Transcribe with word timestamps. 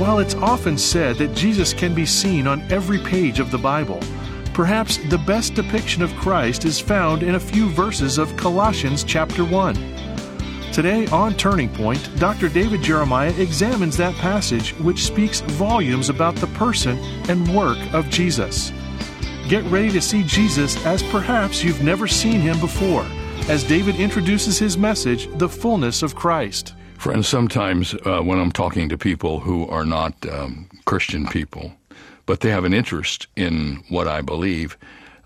While 0.00 0.20
it's 0.20 0.34
often 0.36 0.78
said 0.78 1.16
that 1.16 1.34
Jesus 1.36 1.74
can 1.74 1.94
be 1.94 2.06
seen 2.06 2.46
on 2.46 2.62
every 2.72 2.96
page 2.96 3.38
of 3.38 3.50
the 3.50 3.58
Bible, 3.58 4.00
perhaps 4.54 4.96
the 4.96 5.18
best 5.18 5.52
depiction 5.52 6.02
of 6.02 6.16
Christ 6.16 6.64
is 6.64 6.80
found 6.80 7.22
in 7.22 7.34
a 7.34 7.38
few 7.38 7.68
verses 7.68 8.16
of 8.16 8.34
Colossians 8.38 9.04
chapter 9.04 9.44
1. 9.44 9.74
Today 10.72 11.06
on 11.08 11.34
Turning 11.34 11.68
Point, 11.68 12.18
Dr. 12.18 12.48
David 12.48 12.80
Jeremiah 12.80 13.34
examines 13.36 13.94
that 13.98 14.14
passage 14.14 14.70
which 14.78 15.04
speaks 15.04 15.42
volumes 15.42 16.08
about 16.08 16.34
the 16.36 16.46
person 16.46 16.96
and 17.28 17.54
work 17.54 17.76
of 17.92 18.08
Jesus. 18.08 18.72
Get 19.48 19.64
ready 19.64 19.90
to 19.90 20.00
see 20.00 20.22
Jesus 20.22 20.82
as 20.86 21.02
perhaps 21.02 21.62
you've 21.62 21.82
never 21.82 22.06
seen 22.08 22.40
him 22.40 22.58
before, 22.58 23.04
as 23.50 23.64
David 23.64 23.96
introduces 23.96 24.58
his 24.58 24.78
message, 24.78 25.28
The 25.36 25.48
Fullness 25.50 26.02
of 26.02 26.14
Christ. 26.14 26.72
Friends, 27.00 27.28
sometimes 27.28 27.94
uh, 28.04 28.20
when 28.20 28.38
I'm 28.38 28.52
talking 28.52 28.90
to 28.90 28.98
people 28.98 29.40
who 29.40 29.66
are 29.68 29.86
not 29.86 30.14
um, 30.28 30.68
Christian 30.84 31.26
people, 31.26 31.72
but 32.26 32.40
they 32.40 32.50
have 32.50 32.66
an 32.66 32.74
interest 32.74 33.26
in 33.36 33.82
what 33.88 34.06
I 34.06 34.20
believe, 34.20 34.76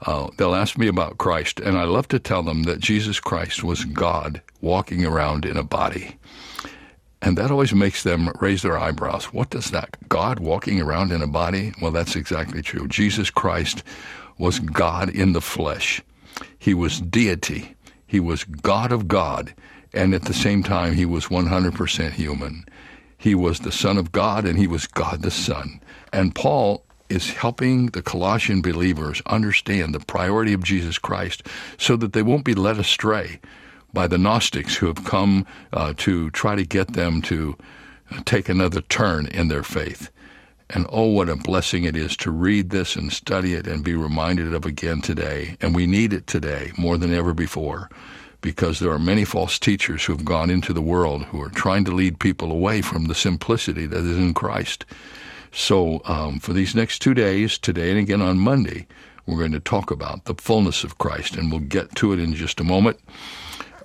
uh, 0.03 0.29
they'll 0.37 0.55
ask 0.55 0.79
me 0.79 0.87
about 0.87 1.19
Christ, 1.19 1.59
and 1.59 1.77
I 1.77 1.83
love 1.83 2.07
to 2.09 2.21
tell 2.21 2.45
them 2.45 2.63
that 2.63 2.79
Jesus 2.79 3.19
Christ 3.19 3.65
was 3.65 3.87
God 3.87 4.41
walking 4.61 5.05
around 5.05 5.45
in 5.45 5.57
a 5.57 5.65
body. 5.65 6.17
And 7.21 7.37
that 7.37 7.51
always 7.51 7.75
makes 7.75 8.05
them 8.05 8.31
raise 8.41 8.63
their 8.63 8.79
eyebrows. 8.79 9.33
What 9.33 9.51
does 9.51 9.73
that? 9.73 9.97
God 10.09 10.39
walking 10.39 10.81
around 10.81 11.11
in 11.11 11.23
a 11.23 11.27
body? 11.27 11.73
Well, 11.83 11.91
that's 11.91 12.15
exactly 12.15 12.63
true. 12.63 12.87
Jesus 12.87 13.31
Christ 13.31 13.83
was 14.39 14.61
God 14.61 15.11
in 15.11 15.33
the 15.33 15.41
flesh. 15.41 16.01
He 16.57 16.73
was 16.73 17.01
deity. 17.01 17.75
He 18.07 18.21
was 18.21 18.45
God 18.45 18.93
of 18.93 19.09
God 19.09 19.53
and 19.95 20.13
at 20.13 20.25
the 20.25 20.35
same 20.35 20.63
time, 20.63 20.95
he 20.95 21.07
was 21.07 21.27
100% 21.27 22.13
human. 22.13 22.67
He 23.17 23.35
was 23.35 23.61
the 23.61 23.73
Son 23.73 23.97
of 23.97 24.13
God, 24.13 24.45
and 24.45 24.59
he 24.59 24.67
was 24.67 24.87
God 24.87 25.23
the 25.23 25.31
Son. 25.31 25.81
And 26.13 26.35
Paul 26.35 26.85
is 27.09 27.31
helping 27.31 27.87
the 27.87 28.03
Colossian 28.03 28.61
believers 28.61 29.23
understand 29.27 29.95
the 29.95 30.01
priority 30.01 30.53
of 30.53 30.65
Jesus 30.65 30.99
Christ 30.99 31.47
so 31.79 31.97
that 31.97 32.13
they 32.13 32.23
won't 32.23 32.45
be 32.45 32.55
led 32.55 32.79
astray 32.79 33.41
by 33.93 34.09
the 34.09 34.19
Gnostics 34.19 34.75
who 34.75 34.87
have 34.87 35.05
come 35.05 35.47
uh, 35.73 35.95
to 35.99 36.31
try 36.31 36.57
to 36.57 36.65
get 36.65 36.95
them 36.95 37.23
to 37.23 37.57
uh, 38.11 38.21
take 38.25 38.49
another 38.49 38.81
turn 38.81 39.27
in 39.29 39.47
their 39.47 39.63
faith. 39.63 40.11
And 40.71 40.87
oh, 40.91 41.07
what 41.07 41.29
a 41.29 41.37
blessing 41.37 41.85
it 41.85 41.95
is 41.95 42.17
to 42.17 42.31
read 42.33 42.71
this 42.71 42.97
and 42.97 43.13
study 43.13 43.55
it 43.55 43.69
and 43.69 43.85
be 43.85 43.95
reminded 43.95 44.53
of 44.53 44.65
again 44.65 45.03
today. 45.03 45.57
And 45.61 45.75
we 45.75 45.87
need 45.87 46.13
it 46.13 46.27
today 46.27 46.73
more 46.77 46.99
than 46.99 47.15
ever 47.15 47.33
before 47.33 47.91
because 48.45 48.79
there 48.79 48.93
are 48.93 48.99
many 48.99 49.25
false 49.25 49.59
teachers 49.59 50.05
who 50.05 50.13
have 50.13 50.25
gone 50.25 50.51
into 50.51 50.75
the 50.75 50.83
world 50.83 51.25
who 51.25 51.41
are 51.41 51.49
trying 51.49 51.83
to 51.83 51.91
lead 51.91 52.21
people 52.21 52.53
away 52.53 52.83
from 52.83 53.07
the 53.07 53.15
simplicity 53.15 53.87
that 53.87 54.05
is 54.05 54.19
in 54.19 54.35
Christ. 54.35 54.85
So, 55.51 56.03
um, 56.05 56.41
for 56.41 56.53
these 56.53 56.75
next 56.75 56.99
two 56.99 57.15
days, 57.15 57.57
today 57.57 57.89
and 57.89 57.99
again 57.99 58.21
on 58.21 58.39
Monday, 58.39 58.87
we're 59.25 59.39
going 59.39 59.53
to 59.53 59.61
talk 59.61 59.91
about 59.91 60.27
the 60.27 60.35
fullness 60.35 60.85
of 60.85 60.99
Christ, 60.99 61.37
and 61.37 61.51
we'll 61.51 61.61
get 61.61 61.95
to 61.95 62.13
it 62.13 62.21
in 62.21 62.35
just 62.35 62.61
a 62.61 62.65
moment. 62.65 63.01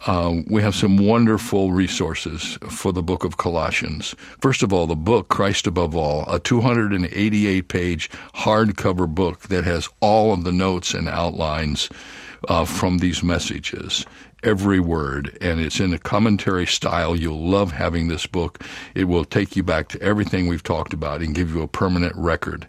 Uh, 0.05 0.41
we 0.47 0.61
have 0.61 0.75
some 0.75 0.97
wonderful 0.97 1.71
resources 1.71 2.57
for 2.69 2.91
the 2.91 3.03
book 3.03 3.23
of 3.23 3.37
Colossians. 3.37 4.13
First 4.41 4.61
of 4.61 4.73
all, 4.73 4.87
the 4.87 4.95
book, 4.95 5.29
Christ 5.29 5.67
Above 5.67 5.95
All, 5.95 6.29
a 6.29 6.37
288 6.37 7.69
page 7.69 8.09
hardcover 8.35 9.07
book 9.07 9.43
that 9.43 9.63
has 9.63 9.87
all 10.01 10.33
of 10.33 10.43
the 10.43 10.51
notes 10.51 10.93
and 10.93 11.07
outlines 11.07 11.87
uh, 12.47 12.65
from 12.65 12.99
these 12.99 13.23
messages 13.23 14.05
every 14.43 14.79
word, 14.79 15.37
and 15.41 15.59
it's 15.59 15.79
in 15.79 15.93
a 15.93 15.99
commentary 15.99 16.65
style. 16.65 17.15
You'll 17.15 17.45
love 17.45 17.71
having 17.71 18.07
this 18.07 18.25
book. 18.25 18.63
It 18.95 19.05
will 19.05 19.25
take 19.25 19.55
you 19.55 19.63
back 19.63 19.89
to 19.89 20.01
everything 20.01 20.47
we've 20.47 20.63
talked 20.63 20.93
about 20.93 21.21
and 21.21 21.35
give 21.35 21.53
you 21.53 21.61
a 21.61 21.67
permanent 21.67 22.15
record. 22.15 22.67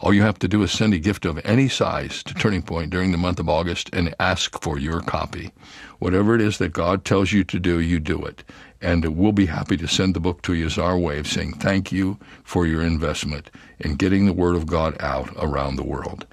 All 0.00 0.14
you 0.14 0.22
have 0.22 0.38
to 0.40 0.48
do 0.48 0.62
is 0.62 0.70
send 0.70 0.94
a 0.94 0.98
gift 0.98 1.24
of 1.24 1.40
any 1.44 1.68
size 1.68 2.22
to 2.22 2.34
Turning 2.34 2.62
Point 2.62 2.90
during 2.90 3.10
the 3.10 3.18
month 3.18 3.40
of 3.40 3.48
August 3.48 3.90
and 3.92 4.14
ask 4.20 4.60
for 4.62 4.78
your 4.78 5.00
copy. 5.00 5.50
Whatever 5.98 6.36
it 6.36 6.40
is 6.40 6.58
that 6.58 6.72
God 6.72 7.04
tells 7.04 7.32
you 7.32 7.42
to 7.44 7.58
do, 7.58 7.80
you 7.80 7.98
do 7.98 8.24
it. 8.24 8.44
And 8.80 9.04
we'll 9.16 9.32
be 9.32 9.46
happy 9.46 9.76
to 9.76 9.88
send 9.88 10.14
the 10.14 10.20
book 10.20 10.42
to 10.42 10.54
you 10.54 10.66
as 10.66 10.78
our 10.78 10.96
way 10.96 11.18
of 11.18 11.26
saying 11.26 11.54
thank 11.54 11.90
you 11.90 12.16
for 12.44 12.64
your 12.64 12.82
investment 12.82 13.50
in 13.80 13.96
getting 13.96 14.26
the 14.26 14.32
Word 14.32 14.54
of 14.54 14.66
God 14.66 14.96
out 15.00 15.30
around 15.36 15.74
the 15.74 15.82
world. 15.82 16.26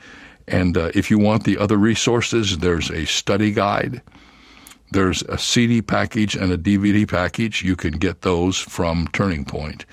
And 0.47 0.77
uh, 0.77 0.91
if 0.93 1.09
you 1.09 1.17
want 1.17 1.43
the 1.43 1.57
other 1.57 1.77
resources, 1.77 2.59
there's 2.59 2.91
a 2.91 3.05
study 3.05 3.51
guide 3.51 4.01
there's 4.91 5.23
a 5.23 5.37
CD 5.37 5.81
package 5.81 6.35
and 6.35 6.51
a 6.51 6.57
DVD 6.57 7.07
package. 7.07 7.63
You 7.63 7.75
can 7.75 7.93
get 7.93 8.21
those 8.21 8.57
from 8.57 9.07
Turning 9.09 9.45
Point 9.45 9.85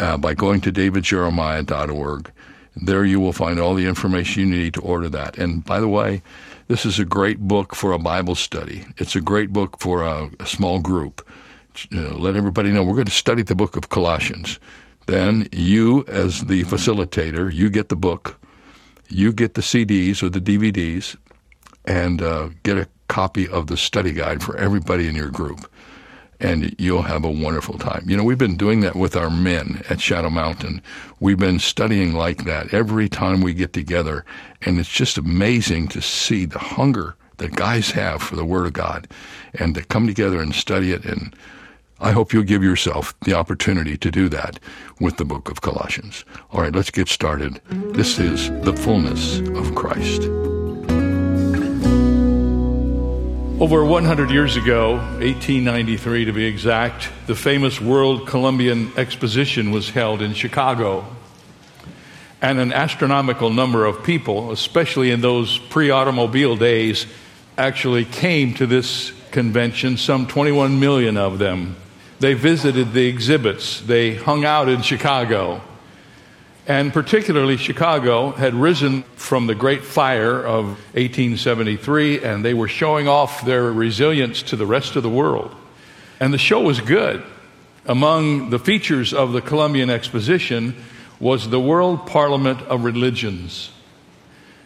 uh, 0.00 0.16
by 0.16 0.34
going 0.34 0.60
to 0.62 0.72
davidjeremiah.org. 0.72 2.30
There 2.76 3.04
you 3.04 3.20
will 3.20 3.32
find 3.32 3.58
all 3.58 3.74
the 3.74 3.86
information 3.86 4.42
you 4.42 4.58
need 4.58 4.74
to 4.74 4.82
order 4.82 5.08
that. 5.08 5.38
And 5.38 5.64
by 5.64 5.80
the 5.80 5.88
way, 5.88 6.22
this 6.68 6.84
is 6.84 6.98
a 6.98 7.04
great 7.04 7.40
book 7.40 7.74
for 7.74 7.92
a 7.92 7.98
Bible 7.98 8.34
study. 8.34 8.84
It's 8.98 9.16
a 9.16 9.20
great 9.20 9.52
book 9.52 9.78
for 9.80 10.02
a, 10.02 10.28
a 10.40 10.46
small 10.46 10.80
group. 10.80 11.26
Uh, 11.94 12.14
let 12.14 12.36
everybody 12.36 12.70
know 12.72 12.82
we're 12.82 12.94
going 12.94 13.06
to 13.06 13.12
study 13.12 13.42
the 13.42 13.54
book 13.54 13.76
of 13.76 13.88
Colossians. 13.88 14.58
Then 15.06 15.48
you, 15.52 16.04
as 16.08 16.44
the 16.44 16.64
facilitator, 16.64 17.50
you 17.52 17.70
get 17.70 17.88
the 17.88 17.96
book, 17.96 18.38
you 19.08 19.32
get 19.32 19.54
the 19.54 19.60
CDs 19.60 20.22
or 20.22 20.28
the 20.28 20.40
DVDs, 20.40 21.16
and 21.84 22.20
uh, 22.22 22.50
get 22.62 22.76
a 22.78 22.88
copy 23.08 23.48
of 23.48 23.68
the 23.68 23.76
study 23.76 24.12
guide 24.12 24.42
for 24.42 24.56
everybody 24.56 25.08
in 25.08 25.14
your 25.14 25.30
group. 25.30 25.70
And 26.38 26.74
you'll 26.78 27.02
have 27.02 27.24
a 27.24 27.30
wonderful 27.30 27.78
time. 27.78 28.04
You 28.06 28.16
know, 28.16 28.24
we've 28.24 28.36
been 28.36 28.58
doing 28.58 28.80
that 28.80 28.94
with 28.94 29.16
our 29.16 29.30
men 29.30 29.82
at 29.88 30.02
Shadow 30.02 30.28
Mountain. 30.28 30.82
We've 31.18 31.38
been 31.38 31.58
studying 31.58 32.12
like 32.12 32.44
that 32.44 32.74
every 32.74 33.08
time 33.08 33.40
we 33.40 33.54
get 33.54 33.72
together. 33.72 34.22
And 34.60 34.78
it's 34.78 34.90
just 34.90 35.16
amazing 35.16 35.88
to 35.88 36.02
see 36.02 36.44
the 36.44 36.58
hunger 36.58 37.16
that 37.38 37.56
guys 37.56 37.90
have 37.92 38.22
for 38.22 38.36
the 38.36 38.44
Word 38.44 38.66
of 38.66 38.74
God 38.74 39.08
and 39.54 39.74
to 39.76 39.84
come 39.84 40.06
together 40.06 40.42
and 40.42 40.54
study 40.54 40.92
it. 40.92 41.06
And 41.06 41.34
I 41.98 42.12
hope 42.12 42.32
you'll 42.32 42.42
give 42.42 42.62
yourself 42.62 43.18
the 43.20 43.32
opportunity 43.32 43.96
to 43.96 44.10
do 44.10 44.28
that 44.28 44.60
with 45.00 45.16
the 45.16 45.24
book 45.24 45.50
of 45.50 45.62
Colossians. 45.62 46.26
All 46.50 46.60
right, 46.60 46.74
let's 46.74 46.90
get 46.90 47.08
started. 47.08 47.60
This 47.70 48.18
is 48.18 48.50
the 48.62 48.74
fullness 48.74 49.38
of 49.40 49.74
Christ. 49.74 50.24
Over 53.58 53.86
100 53.86 54.30
years 54.30 54.56
ago, 54.56 54.96
1893 54.96 56.26
to 56.26 56.32
be 56.34 56.44
exact, 56.44 57.08
the 57.26 57.34
famous 57.34 57.80
World 57.80 58.26
Columbian 58.28 58.92
Exposition 58.98 59.70
was 59.70 59.88
held 59.88 60.20
in 60.20 60.34
Chicago. 60.34 61.06
And 62.42 62.58
an 62.58 62.74
astronomical 62.74 63.48
number 63.48 63.86
of 63.86 64.04
people, 64.04 64.52
especially 64.52 65.10
in 65.10 65.22
those 65.22 65.56
pre 65.56 65.88
automobile 65.88 66.56
days, 66.56 67.06
actually 67.56 68.04
came 68.04 68.52
to 68.54 68.66
this 68.66 69.12
convention, 69.30 69.96
some 69.96 70.26
21 70.26 70.78
million 70.78 71.16
of 71.16 71.38
them. 71.38 71.76
They 72.18 72.34
visited 72.34 72.92
the 72.92 73.06
exhibits, 73.06 73.80
they 73.80 74.14
hung 74.14 74.44
out 74.44 74.68
in 74.68 74.82
Chicago. 74.82 75.60
And 76.66 76.92
particularly, 76.92 77.58
Chicago 77.58 78.32
had 78.32 78.54
risen 78.54 79.04
from 79.14 79.46
the 79.46 79.54
Great 79.54 79.84
Fire 79.84 80.44
of 80.44 80.66
1873, 80.94 82.24
and 82.24 82.44
they 82.44 82.54
were 82.54 82.66
showing 82.66 83.06
off 83.06 83.44
their 83.44 83.70
resilience 83.70 84.42
to 84.44 84.56
the 84.56 84.66
rest 84.66 84.96
of 84.96 85.04
the 85.04 85.10
world. 85.10 85.54
And 86.18 86.34
the 86.34 86.38
show 86.38 86.62
was 86.62 86.80
good. 86.80 87.22
Among 87.84 88.50
the 88.50 88.58
features 88.58 89.14
of 89.14 89.32
the 89.32 89.40
Columbian 89.40 89.90
Exposition 89.90 90.74
was 91.20 91.50
the 91.50 91.60
World 91.60 92.06
Parliament 92.06 92.60
of 92.62 92.82
Religions, 92.82 93.70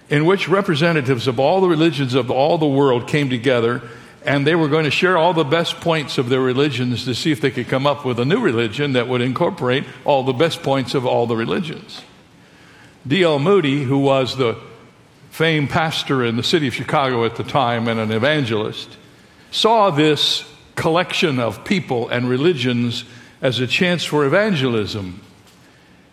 in 0.09 0.25
which 0.25 0.49
representatives 0.49 1.27
of 1.27 1.39
all 1.39 1.61
the 1.61 1.69
religions 1.69 2.15
of 2.15 2.31
all 2.31 2.57
the 2.57 2.67
world 2.67 3.09
came 3.09 3.29
together 3.29 3.83
and 4.25 4.47
they 4.47 4.55
were 4.55 4.69
going 4.69 4.85
to 4.85 4.91
share 4.91 5.17
all 5.17 5.33
the 5.33 5.45
best 5.45 5.81
points 5.81 6.19
of 6.19 6.29
their 6.29 6.41
religions 6.41 7.05
to 7.05 7.15
see 7.15 7.33
if 7.33 7.41
they 7.41 7.51
could 7.51 7.69
come 7.69 7.87
up 7.87 8.05
with 8.05 8.19
a 8.21 8.25
new 8.25 8.41
religion 8.41 8.93
that 8.93 9.09
would 9.09 9.21
incorporate 9.21 9.85
all 10.05 10.23
the 10.23 10.33
best 10.33 10.63
points 10.63 10.95
of 10.95 11.07
all 11.07 11.27
the 11.27 11.37
religions. 11.37 12.03
D.L. 13.07 13.39
Moody, 13.39 13.83
who 13.83 13.99
was 13.99 14.37
the 14.37 14.59
famed 15.31 15.71
pastor 15.71 16.25
in 16.25 16.37
the 16.37 16.43
city 16.43 16.69
of 16.69 16.75
Chicago 16.75 17.25
at 17.25 17.37
the 17.37 17.45
time 17.45 17.89
and 17.89 17.99
an 17.99 18.13
evangelist, 18.13 18.97
saw 19.51 19.91
this 19.91 20.45
collection 20.75 21.39
of 21.39 21.65
people 21.65 22.09
and 22.09 22.29
religions 22.29 23.05
as 23.41 23.59
a 23.59 23.67
chance 23.67 24.05
for 24.05 24.27
evangelism. 24.27 25.21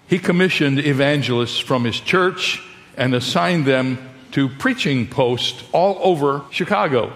He 0.08 0.20
commissioned 0.20 0.80
evangelists 0.80 1.60
from 1.60 1.84
his 1.84 2.00
church 2.00 2.64
and 2.96 3.14
assigned 3.14 3.66
them 3.66 4.10
to 4.32 4.48
preaching 4.48 5.08
posts 5.08 5.64
all 5.74 6.00
over 6.02 6.44
Chicago. 6.52 7.14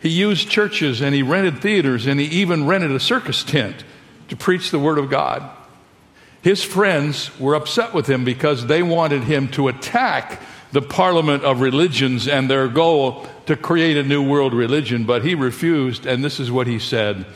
He 0.00 0.08
used 0.08 0.48
churches 0.48 1.00
and 1.00 1.14
he 1.14 1.22
rented 1.22 1.60
theaters 1.60 2.06
and 2.06 2.20
he 2.20 2.26
even 2.26 2.66
rented 2.66 2.92
a 2.92 3.00
circus 3.00 3.42
tent 3.42 3.84
to 4.28 4.36
preach 4.36 4.70
the 4.70 4.78
Word 4.78 4.98
of 4.98 5.10
God. 5.10 5.48
His 6.42 6.62
friends 6.62 7.36
were 7.38 7.54
upset 7.54 7.92
with 7.92 8.08
him 8.08 8.24
because 8.24 8.66
they 8.66 8.82
wanted 8.82 9.24
him 9.24 9.48
to 9.48 9.68
attack 9.68 10.40
the 10.70 10.82
parliament 10.82 11.44
of 11.44 11.60
religions 11.60 12.28
and 12.28 12.48
their 12.48 12.68
goal 12.68 13.26
to 13.46 13.56
create 13.56 13.96
a 13.96 14.02
new 14.02 14.22
world 14.22 14.52
religion, 14.52 15.04
but 15.04 15.24
he 15.24 15.34
refused, 15.34 16.06
and 16.06 16.22
this 16.22 16.38
is 16.38 16.52
what 16.52 16.66
he 16.66 16.78
said 16.78 17.26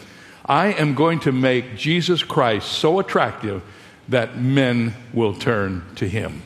I 0.44 0.73
am 0.73 0.94
going 0.94 1.20
to 1.20 1.32
make 1.32 1.76
Jesus 1.76 2.23
Christ 2.23 2.70
so 2.70 2.99
attractive 2.99 3.62
that 4.09 4.38
men 4.38 4.94
will 5.12 5.35
turn 5.35 5.85
to 5.97 6.09
him. 6.09 6.43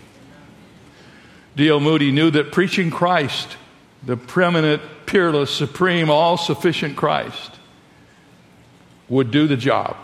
D.L. 1.57 1.81
Moody 1.81 2.13
knew 2.13 2.31
that 2.31 2.53
preaching 2.53 2.91
Christ, 2.91 3.57
the 4.05 4.17
preeminent, 4.17 4.83
peerless, 5.07 5.51
supreme, 5.51 6.11
all 6.11 6.37
sufficient 6.37 6.97
Christ, 6.97 7.53
would 9.09 9.31
do 9.31 9.47
the 9.47 9.57
job. 9.57 9.97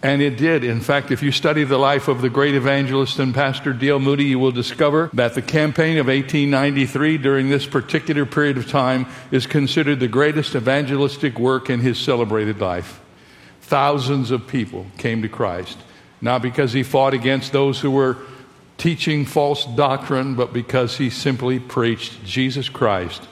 And 0.00 0.22
it 0.22 0.36
did. 0.36 0.62
In 0.62 0.80
fact, 0.80 1.10
if 1.10 1.24
you 1.24 1.32
study 1.32 1.64
the 1.64 1.78
life 1.78 2.06
of 2.06 2.22
the 2.22 2.30
great 2.30 2.54
evangelist 2.54 3.18
and 3.18 3.34
pastor 3.34 3.72
D.L. 3.72 3.98
Moody, 3.98 4.26
you 4.26 4.38
will 4.38 4.52
discover 4.52 5.10
that 5.12 5.34
the 5.34 5.42
campaign 5.42 5.98
of 5.98 6.06
1893 6.06 7.18
during 7.18 7.48
this 7.48 7.66
particular 7.66 8.24
period 8.24 8.58
of 8.58 8.68
time 8.68 9.06
is 9.32 9.46
considered 9.46 9.98
the 9.98 10.06
greatest 10.06 10.54
evangelistic 10.54 11.36
work 11.38 11.68
in 11.68 11.80
his 11.80 11.98
celebrated 11.98 12.60
life. 12.60 13.00
Thousands 13.62 14.30
of 14.30 14.46
people 14.46 14.86
came 14.98 15.20
to 15.22 15.28
Christ, 15.28 15.76
not 16.20 16.42
because 16.42 16.72
he 16.72 16.84
fought 16.84 17.12
against 17.12 17.50
those 17.50 17.80
who 17.80 17.90
were 17.90 18.18
teaching 18.76 19.26
false 19.26 19.66
doctrine, 19.66 20.36
but 20.36 20.52
because 20.52 20.96
he 20.96 21.10
simply 21.10 21.58
preached 21.58 22.24
Jesus 22.24 22.68
Christ, 22.68 23.26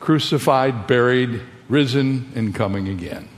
crucified, 0.00 0.86
buried, 0.86 1.40
risen, 1.68 2.32
and 2.34 2.54
coming 2.54 2.88
again. 2.88 3.28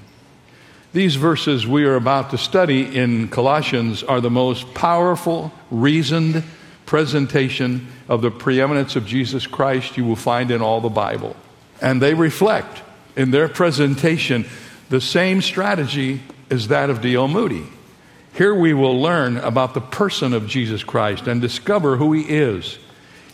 These 0.93 1.17
verses 1.17 1.67
we 1.67 1.85
are 1.85 1.97
about 1.97 2.31
to 2.31 2.39
study 2.39 2.97
in 2.97 3.29
Colossians 3.29 4.03
are 4.03 4.21
the 4.21 4.31
most 4.31 4.75
powerful, 4.75 5.53
reasoned 5.71 6.45
presentation 6.87 7.89
of 8.09 8.21
the 8.21 8.31
preeminence 8.31 8.97
of 8.97 9.07
Jesus 9.07 9.47
Christ 9.47 9.97
you 9.97 10.05
will 10.05 10.17
find 10.17 10.51
in 10.51 10.61
all 10.61 10.81
the 10.81 10.91
Bible. 10.91 11.35
And 11.81 12.01
they 12.01 12.15
reflect 12.15 12.83
in 13.17 13.31
their 13.31 13.49
presentation 13.49 14.45
the 14.91 15.01
same 15.01 15.41
strategy 15.41 16.21
as 16.51 16.69
that 16.69 16.91
of 16.91 17.01
D.L. 17.01 17.29
Moody. 17.29 17.65
Here 18.35 18.55
we 18.55 18.75
will 18.75 19.01
learn 19.01 19.39
about 19.39 19.73
the 19.73 19.81
person 19.81 20.35
of 20.35 20.47
Jesus 20.47 20.85
Christ 20.85 21.27
and 21.27 21.41
discover 21.41 21.97
who 21.97 22.13
he 22.13 22.23
is. 22.23 22.79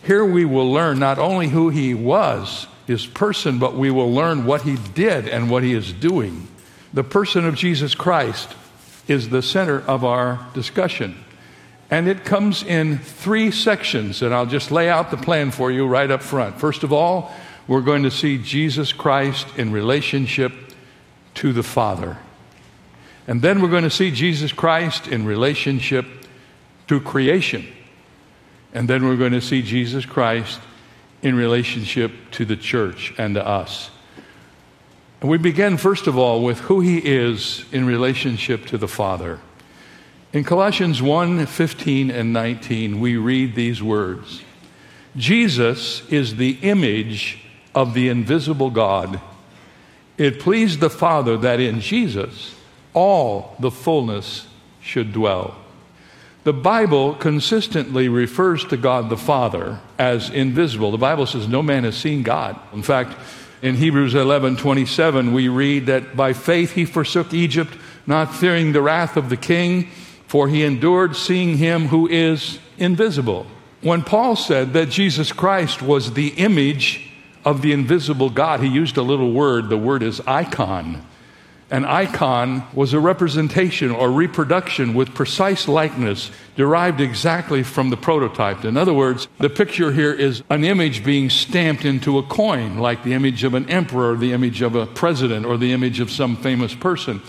Here 0.04 0.24
we 0.24 0.44
will 0.44 0.72
learn 0.72 0.98
not 0.98 1.18
only 1.18 1.48
who 1.48 1.68
he 1.68 1.94
was, 1.94 2.68
his 2.88 3.06
person, 3.06 3.58
but 3.58 3.74
we 3.74 3.90
will 3.90 4.10
learn 4.10 4.46
what 4.46 4.62
he 4.62 4.76
did 4.94 5.28
and 5.28 5.50
what 5.50 5.62
he 5.62 5.74
is 5.74 5.92
doing. 5.92 6.48
The 6.94 7.04
person 7.04 7.46
of 7.46 7.54
Jesus 7.54 7.94
Christ 7.94 8.56
is 9.06 9.28
the 9.28 9.42
center 9.42 9.80
of 9.82 10.04
our 10.04 10.44
discussion. 10.54 11.14
And 11.90 12.08
it 12.08 12.24
comes 12.24 12.62
in 12.62 12.96
three 12.98 13.50
sections, 13.50 14.22
and 14.22 14.34
I'll 14.34 14.46
just 14.46 14.70
lay 14.70 14.88
out 14.88 15.10
the 15.10 15.18
plan 15.18 15.50
for 15.50 15.70
you 15.70 15.86
right 15.86 16.10
up 16.10 16.22
front. 16.22 16.58
First 16.58 16.82
of 16.82 16.90
all, 16.90 17.30
we're 17.66 17.82
going 17.82 18.04
to 18.04 18.10
see 18.10 18.38
Jesus 18.38 18.90
Christ 18.94 19.46
in 19.58 19.70
relationship 19.70 20.52
to 21.34 21.52
the 21.52 21.62
Father. 21.62 22.16
And 23.26 23.42
then 23.42 23.60
we're 23.60 23.68
going 23.68 23.84
to 23.84 23.90
see 23.90 24.10
Jesus 24.10 24.50
Christ 24.50 25.08
in 25.08 25.26
relationship 25.26 26.06
to 26.86 27.00
creation. 27.00 27.66
And 28.72 28.88
then 28.88 29.04
we're 29.04 29.16
going 29.16 29.32
to 29.32 29.42
see 29.42 29.60
Jesus 29.60 30.06
Christ 30.06 30.58
in 31.22 31.34
relationship 31.34 32.12
to 32.32 32.44
the 32.44 32.56
church 32.56 33.12
and 33.18 33.34
to 33.34 33.46
us. 33.46 33.90
We 35.20 35.38
begin, 35.38 35.76
first 35.76 36.06
of 36.06 36.16
all, 36.16 36.44
with 36.44 36.60
who 36.60 36.80
he 36.80 36.98
is 36.98 37.64
in 37.72 37.86
relationship 37.86 38.66
to 38.66 38.78
the 38.78 38.86
Father. 38.86 39.40
In 40.32 40.44
Colossians 40.44 41.02
1 41.02 41.46
15 41.46 42.10
and 42.10 42.32
19, 42.32 43.00
we 43.00 43.16
read 43.16 43.54
these 43.54 43.82
words 43.82 44.42
Jesus 45.16 46.06
is 46.08 46.36
the 46.36 46.58
image 46.62 47.42
of 47.74 47.94
the 47.94 48.08
invisible 48.08 48.70
God. 48.70 49.20
It 50.16 50.40
pleased 50.40 50.80
the 50.80 50.90
Father 50.90 51.36
that 51.38 51.60
in 51.60 51.80
Jesus 51.80 52.54
all 52.94 53.56
the 53.58 53.70
fullness 53.70 54.46
should 54.80 55.12
dwell. 55.12 55.56
The 56.44 56.52
Bible 56.52 57.14
consistently 57.14 58.08
refers 58.08 58.64
to 58.66 58.76
God 58.76 59.10
the 59.10 59.16
Father 59.16 59.80
as 59.98 60.30
invisible. 60.30 60.90
The 60.90 60.98
Bible 60.98 61.26
says 61.26 61.48
no 61.48 61.62
man 61.62 61.84
has 61.84 61.96
seen 61.96 62.22
God. 62.22 62.58
In 62.72 62.82
fact, 62.82 63.16
in 63.60 63.74
Hebrews 63.74 64.14
11 64.14 64.56
27, 64.56 65.32
we 65.32 65.48
read 65.48 65.86
that 65.86 66.16
by 66.16 66.32
faith 66.32 66.72
he 66.72 66.84
forsook 66.84 67.34
Egypt, 67.34 67.76
not 68.06 68.34
fearing 68.34 68.72
the 68.72 68.82
wrath 68.82 69.16
of 69.16 69.28
the 69.28 69.36
king, 69.36 69.88
for 70.26 70.48
he 70.48 70.62
endured 70.62 71.16
seeing 71.16 71.56
him 71.56 71.88
who 71.88 72.08
is 72.08 72.60
invisible. 72.78 73.46
When 73.80 74.02
Paul 74.02 74.36
said 74.36 74.72
that 74.74 74.90
Jesus 74.90 75.32
Christ 75.32 75.82
was 75.82 76.12
the 76.12 76.28
image 76.28 77.10
of 77.44 77.62
the 77.62 77.72
invisible 77.72 78.30
God, 78.30 78.60
he 78.60 78.68
used 78.68 78.96
a 78.96 79.02
little 79.02 79.32
word. 79.32 79.68
The 79.68 79.78
word 79.78 80.02
is 80.02 80.20
icon. 80.26 81.04
An 81.70 81.84
icon 81.84 82.62
was 82.72 82.94
a 82.94 83.00
representation 83.00 83.90
or 83.90 84.10
reproduction 84.10 84.94
with 84.94 85.14
precise 85.14 85.68
likeness 85.68 86.30
derived 86.56 86.98
exactly 86.98 87.62
from 87.62 87.90
the 87.90 87.96
prototype. 87.96 88.64
In 88.64 88.78
other 88.78 88.94
words, 88.94 89.28
the 89.38 89.50
picture 89.50 89.92
here 89.92 90.12
is 90.12 90.42
an 90.48 90.64
image 90.64 91.04
being 91.04 91.28
stamped 91.28 91.84
into 91.84 92.16
a 92.16 92.22
coin, 92.22 92.78
like 92.78 93.04
the 93.04 93.12
image 93.12 93.44
of 93.44 93.52
an 93.52 93.68
emperor, 93.68 94.16
the 94.16 94.32
image 94.32 94.62
of 94.62 94.74
a 94.76 94.86
president, 94.86 95.44
or 95.44 95.58
the 95.58 95.72
image 95.72 96.00
of 96.00 96.10
some 96.10 96.36
famous 96.36 96.74
person. 96.74 97.20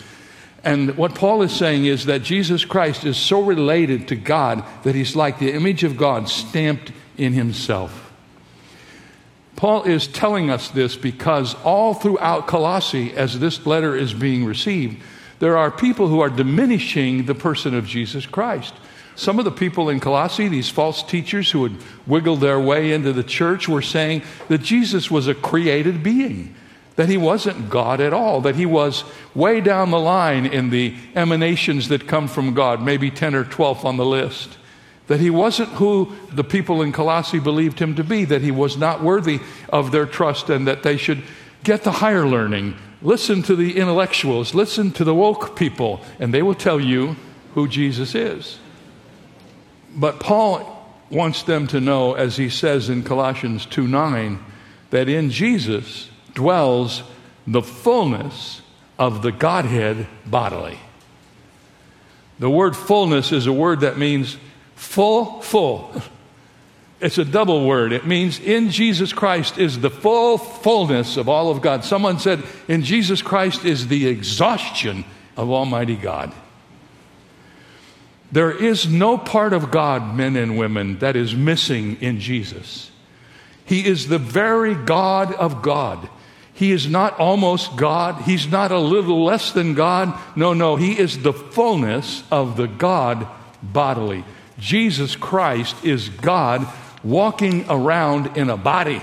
And 0.64 0.96
what 0.96 1.16
Paul 1.16 1.42
is 1.42 1.52
saying 1.52 1.86
is 1.86 2.06
that 2.06 2.24
Jesus 2.24 2.64
Christ 2.64 3.04
is 3.04 3.18
so 3.18 3.42
related 3.42 4.08
to 4.08 4.16
God 4.16 4.64
that 4.84 4.96
he's 4.96 5.18
like 5.18 5.40
the 5.40 5.52
image 5.52 5.84
of 5.84 5.98
God 5.98 6.30
stamped 6.30 6.94
in 7.18 7.34
himself. 7.34 8.09
Paul 9.60 9.84
is 9.84 10.08
telling 10.08 10.50
us 10.50 10.70
this 10.70 10.96
because 10.96 11.54
all 11.66 11.94
throughout 11.94 12.48
Colossae, 12.48 13.12
as 13.12 13.42
this 13.42 13.66
letter 13.66 13.94
is 13.94 14.14
being 14.14 14.46
received, 14.46 15.04
there 15.40 15.58
are 15.58 15.70
people 15.70 16.08
who 16.08 16.22
are 16.22 16.30
diminishing 16.30 17.26
the 17.26 17.36
person 17.36 17.76
of 17.76 17.86
Jesus 17.86 18.26
Christ. 18.26 18.74
Some 19.18 19.38
of 19.38 19.44
the 19.44 19.52
people 19.52 19.90
in 19.90 20.00
Colossae, 20.00 20.48
these 20.48 20.70
false 20.70 21.04
teachers 21.04 21.52
who 21.52 21.64
had 21.64 21.76
wiggled 22.08 22.40
their 22.40 22.58
way 22.58 22.94
into 22.94 23.12
the 23.12 23.22
church, 23.22 23.68
were 23.68 23.82
saying 23.82 24.22
that 24.48 24.62
Jesus 24.62 25.12
was 25.12 25.28
a 25.28 25.36
created 25.36 26.04
being, 26.04 26.56
that 26.96 27.10
he 27.10 27.18
wasn't 27.18 27.70
God 27.70 28.00
at 28.00 28.14
all, 28.14 28.40
that 28.40 28.56
he 28.56 28.66
was 28.66 29.04
way 29.36 29.60
down 29.60 29.92
the 29.92 30.00
line 30.00 30.46
in 30.46 30.70
the 30.70 30.96
emanations 31.16 31.90
that 31.90 32.08
come 32.08 32.30
from 32.30 32.54
God, 32.54 32.82
maybe 32.82 33.12
10 33.12 33.36
or 33.36 33.44
12 33.44 33.86
on 33.86 33.98
the 33.98 34.06
list 34.06 34.59
that 35.10 35.20
he 35.20 35.32
wasn't 35.32 35.70
who 35.70 36.16
the 36.32 36.44
people 36.44 36.84
in 36.84 36.92
Colossae 36.92 37.40
believed 37.40 37.80
him 37.80 37.96
to 37.96 38.04
be, 38.04 38.26
that 38.26 38.44
he 38.44 38.52
was 38.52 38.78
not 38.78 39.04
worthy 39.04 39.40
of 39.70 39.92
their 39.92 40.06
trust, 40.06 40.52
and 40.52 40.68
that 40.68 40.84
they 40.84 40.98
should 40.98 41.24
get 41.64 41.84
the 41.84 41.94
higher 41.94 42.28
learning. 42.28 42.76
Listen 43.02 43.42
to 43.42 43.56
the 43.56 43.78
intellectuals, 43.78 44.54
listen 44.54 44.92
to 44.92 45.04
the 45.04 45.16
woke 45.16 45.56
people, 45.56 46.00
and 46.20 46.32
they 46.32 46.44
will 46.44 46.54
tell 46.54 46.80
you 46.80 47.16
who 47.56 47.68
Jesus 47.68 48.14
is. 48.14 48.60
But 49.96 50.20
Paul 50.20 50.88
wants 51.10 51.42
them 51.42 51.66
to 51.68 51.82
know, 51.82 52.14
as 52.14 52.38
he 52.38 52.48
says 52.48 52.88
in 52.88 53.02
Colossians 53.02 53.66
2 53.66 53.88
9, 53.88 54.40
that 54.92 55.10
in 55.10 55.32
Jesus 55.32 56.12
dwells 56.36 57.02
the 57.48 57.64
fullness 57.64 58.62
of 59.00 59.24
the 59.24 59.32
Godhead 59.32 60.06
bodily. 60.28 60.78
The 62.38 62.50
word 62.50 62.76
fullness 62.76 63.32
is 63.32 63.48
a 63.48 63.52
word 63.52 63.80
that 63.80 63.98
means 63.98 64.38
Full, 64.80 65.42
full. 65.42 65.92
It's 67.02 67.18
a 67.18 67.26
double 67.26 67.66
word. 67.66 67.92
It 67.92 68.08
means 68.08 68.40
in 68.40 68.70
Jesus 68.70 69.12
Christ 69.12 69.58
is 69.58 69.82
the 69.82 69.90
full 69.90 70.38
fullness 70.38 71.18
of 71.18 71.28
all 71.28 71.52
of 71.52 71.62
God. 71.62 71.84
Someone 71.84 72.18
said, 72.18 72.42
in 72.70 72.84
Jesus 72.84 73.22
Christ 73.22 73.66
is 73.66 73.90
the 73.90 74.08
exhaustion 74.08 75.04
of 75.36 75.52
Almighty 75.52 75.98
God. 75.98 76.34
There 78.32 78.52
is 78.52 78.88
no 78.88 79.18
part 79.18 79.52
of 79.52 79.70
God, 79.70 80.16
men 80.16 80.38
and 80.38 80.58
women, 80.58 81.00
that 81.00 81.18
is 81.18 81.36
missing 81.36 82.02
in 82.02 82.22
Jesus. 82.22 82.90
He 83.66 83.86
is 83.86 84.08
the 84.08 84.18
very 84.18 84.76
God 84.76 85.34
of 85.34 85.62
God. 85.62 86.10
He 86.54 86.72
is 86.72 86.88
not 86.88 87.20
almost 87.20 87.76
God. 87.76 88.22
He's 88.22 88.48
not 88.48 88.72
a 88.72 88.80
little 88.80 89.26
less 89.26 89.52
than 89.52 89.74
God. 89.74 90.18
No, 90.38 90.54
no. 90.54 90.78
He 90.78 90.98
is 90.98 91.22
the 91.22 91.34
fullness 91.34 92.24
of 92.32 92.56
the 92.56 92.68
God 92.68 93.28
bodily. 93.62 94.24
Jesus 94.60 95.16
Christ 95.16 95.84
is 95.84 96.10
God 96.10 96.68
walking 97.04 97.66
around 97.70 98.38
in 98.38 98.50
a 98.50 98.58
body. 98.58 99.02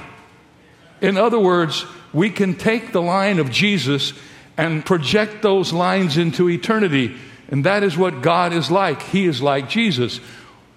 In 1.01 1.17
other 1.17 1.39
words, 1.39 1.85
we 2.13 2.31
can 2.31 2.55
take 2.55 2.93
the 2.93 3.03
line 3.03 3.39
of 3.39 3.51
Jesus 3.51 4.13
and 4.57 4.85
project 4.85 5.43
those 5.43 5.73
lines 5.73 6.17
into 6.17 6.49
eternity. 6.49 7.15
And 7.49 7.65
that 7.65 7.83
is 7.83 7.97
what 7.97 8.23
God 8.23 8.53
is 8.53 8.71
like. 8.71 9.03
He 9.03 9.27
is 9.27 9.43
like 9.43 9.69
Jesus. 9.69 10.19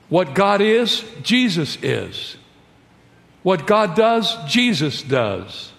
What 0.09 0.33
God 0.33 0.62
is, 0.62 1.03
Jesus 1.24 1.77
is. 1.81 2.36
What 3.43 3.65
God 3.65 3.95
does, 3.95 4.36
Jesus 4.48 5.01
does. 5.01 5.71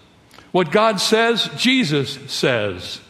What 0.52 0.70
God 0.70 1.00
says, 1.00 1.48
Jesus 1.56 2.18
says. 2.32 3.00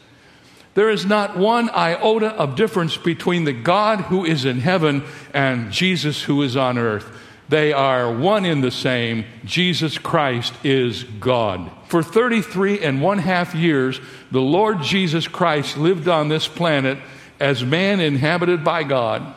There 0.74 0.90
is 0.90 1.04
not 1.04 1.36
one 1.36 1.68
iota 1.70 2.28
of 2.28 2.54
difference 2.54 2.96
between 2.96 3.44
the 3.44 3.52
God 3.52 4.02
who 4.02 4.24
is 4.24 4.44
in 4.44 4.60
heaven 4.60 5.04
and 5.34 5.72
Jesus 5.72 6.22
who 6.22 6.42
is 6.42 6.56
on 6.56 6.78
earth. 6.78 7.10
They 7.48 7.72
are 7.72 8.12
one 8.12 8.44
in 8.44 8.60
the 8.60 8.70
same. 8.70 9.24
Jesus 9.44 9.98
Christ 9.98 10.54
is 10.62 11.02
God. 11.02 11.68
For 11.88 12.00
33 12.00 12.78
and 12.78 13.02
one 13.02 13.18
half 13.18 13.56
years, 13.56 14.00
the 14.30 14.40
Lord 14.40 14.82
Jesus 14.82 15.26
Christ 15.26 15.76
lived 15.76 16.06
on 16.06 16.28
this 16.28 16.46
planet 16.46 16.98
as 17.40 17.64
man 17.64 17.98
inhabited 17.98 18.62
by 18.62 18.84
God. 18.84 19.34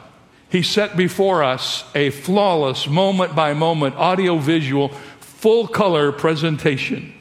He 0.50 0.62
set 0.62 0.96
before 0.96 1.42
us 1.42 1.84
a 1.96 2.12
flawless, 2.12 2.88
moment 2.88 3.36
by 3.36 3.56
moment, 3.56 3.96
audio 3.96 4.38
visual, 4.38 4.90
full 5.20 5.68
color 5.68 6.12
presentation, 6.12 7.12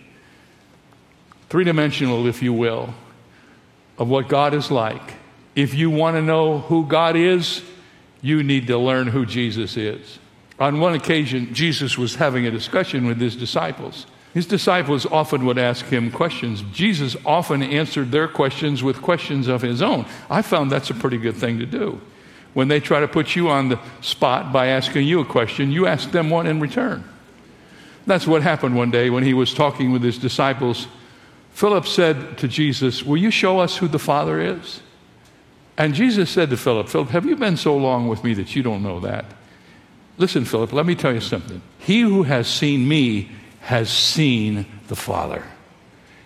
three 1.48 1.64
dimensional, 1.64 2.26
if 2.26 2.42
you 2.42 2.52
will, 2.52 2.92
of 4.02 4.08
what 4.08 4.26
God 4.26 4.52
is 4.52 4.68
like. 4.68 5.14
If 5.54 5.74
you 5.74 5.88
want 5.88 6.16
to 6.16 6.22
know 6.22 6.58
who 6.58 6.84
God 6.84 7.14
is, 7.14 7.62
you 8.20 8.42
need 8.42 8.66
to 8.66 8.76
learn 8.76 9.06
who 9.06 9.24
Jesus 9.24 9.76
is. 9.76 10.18
On 10.58 10.80
one 10.80 10.94
occasion, 10.94 11.54
Jesus 11.54 11.96
was 11.96 12.16
having 12.16 12.44
a 12.44 12.50
discussion 12.50 13.06
with 13.06 13.20
his 13.20 13.36
disciples. 13.36 14.06
His 14.34 14.44
disciples 14.44 15.06
often 15.06 15.46
would 15.46 15.56
ask 15.56 15.84
him 15.84 16.10
questions. 16.10 16.64
Jesus 16.72 17.16
often 17.24 17.62
answered 17.62 18.10
their 18.10 18.26
questions 18.26 18.82
with 18.82 19.00
questions 19.00 19.46
of 19.46 19.62
his 19.62 19.80
own. 19.80 20.04
I 20.28 20.42
found 20.42 20.72
that's 20.72 20.90
a 20.90 20.94
pretty 20.94 21.18
good 21.18 21.36
thing 21.36 21.60
to 21.60 21.66
do. 21.66 22.00
When 22.54 22.66
they 22.66 22.80
try 22.80 22.98
to 22.98 23.08
put 23.08 23.36
you 23.36 23.50
on 23.50 23.68
the 23.68 23.78
spot 24.00 24.52
by 24.52 24.66
asking 24.66 25.06
you 25.06 25.20
a 25.20 25.24
question, 25.24 25.70
you 25.70 25.86
ask 25.86 26.10
them 26.10 26.28
one 26.28 26.48
in 26.48 26.58
return. 26.58 27.04
That's 28.04 28.26
what 28.26 28.42
happened 28.42 28.74
one 28.74 28.90
day 28.90 29.10
when 29.10 29.22
he 29.22 29.32
was 29.32 29.54
talking 29.54 29.92
with 29.92 30.02
his 30.02 30.18
disciples. 30.18 30.88
Philip 31.52 31.86
said 31.86 32.38
to 32.38 32.48
Jesus, 32.48 33.02
Will 33.02 33.18
you 33.18 33.30
show 33.30 33.60
us 33.60 33.76
who 33.76 33.88
the 33.88 33.98
Father 33.98 34.40
is? 34.40 34.80
And 35.76 35.94
Jesus 35.94 36.30
said 36.30 36.50
to 36.50 36.56
Philip, 36.56 36.88
Philip, 36.88 37.10
have 37.10 37.24
you 37.24 37.36
been 37.36 37.56
so 37.56 37.76
long 37.76 38.08
with 38.08 38.24
me 38.24 38.34
that 38.34 38.54
you 38.54 38.62
don't 38.62 38.82
know 38.82 39.00
that? 39.00 39.24
Listen, 40.18 40.44
Philip, 40.44 40.72
let 40.72 40.86
me 40.86 40.94
tell 40.94 41.12
you 41.12 41.20
something. 41.20 41.62
He 41.78 42.00
who 42.00 42.22
has 42.24 42.46
seen 42.46 42.86
me 42.86 43.30
has 43.60 43.90
seen 43.90 44.66
the 44.88 44.96
Father. 44.96 45.44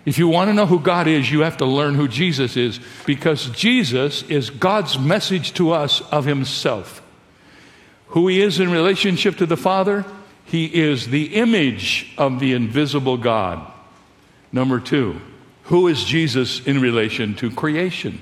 If 0.05 0.17
you 0.17 0.27
want 0.27 0.49
to 0.49 0.53
know 0.53 0.65
who 0.65 0.79
God 0.79 1.07
is, 1.07 1.31
you 1.31 1.41
have 1.41 1.57
to 1.57 1.65
learn 1.65 1.95
who 1.95 2.07
Jesus 2.07 2.55
is 2.55 2.79
because 3.05 3.49
Jesus 3.49 4.23
is 4.23 4.49
God's 4.49 4.97
message 4.97 5.53
to 5.55 5.71
us 5.71 6.01
of 6.11 6.25
Himself. 6.25 7.01
Who 8.07 8.27
He 8.27 8.41
is 8.41 8.59
in 8.59 8.71
relationship 8.71 9.37
to 9.37 9.45
the 9.45 9.57
Father, 9.57 10.05
He 10.45 10.65
is 10.65 11.07
the 11.07 11.35
image 11.35 12.13
of 12.17 12.39
the 12.39 12.53
invisible 12.53 13.17
God. 13.17 13.69
Number 14.51 14.79
two, 14.79 15.21
who 15.63 15.87
is 15.87 16.03
Jesus 16.03 16.65
in 16.65 16.79
relation 16.79 17.35
to 17.35 17.51
creation? 17.51 18.21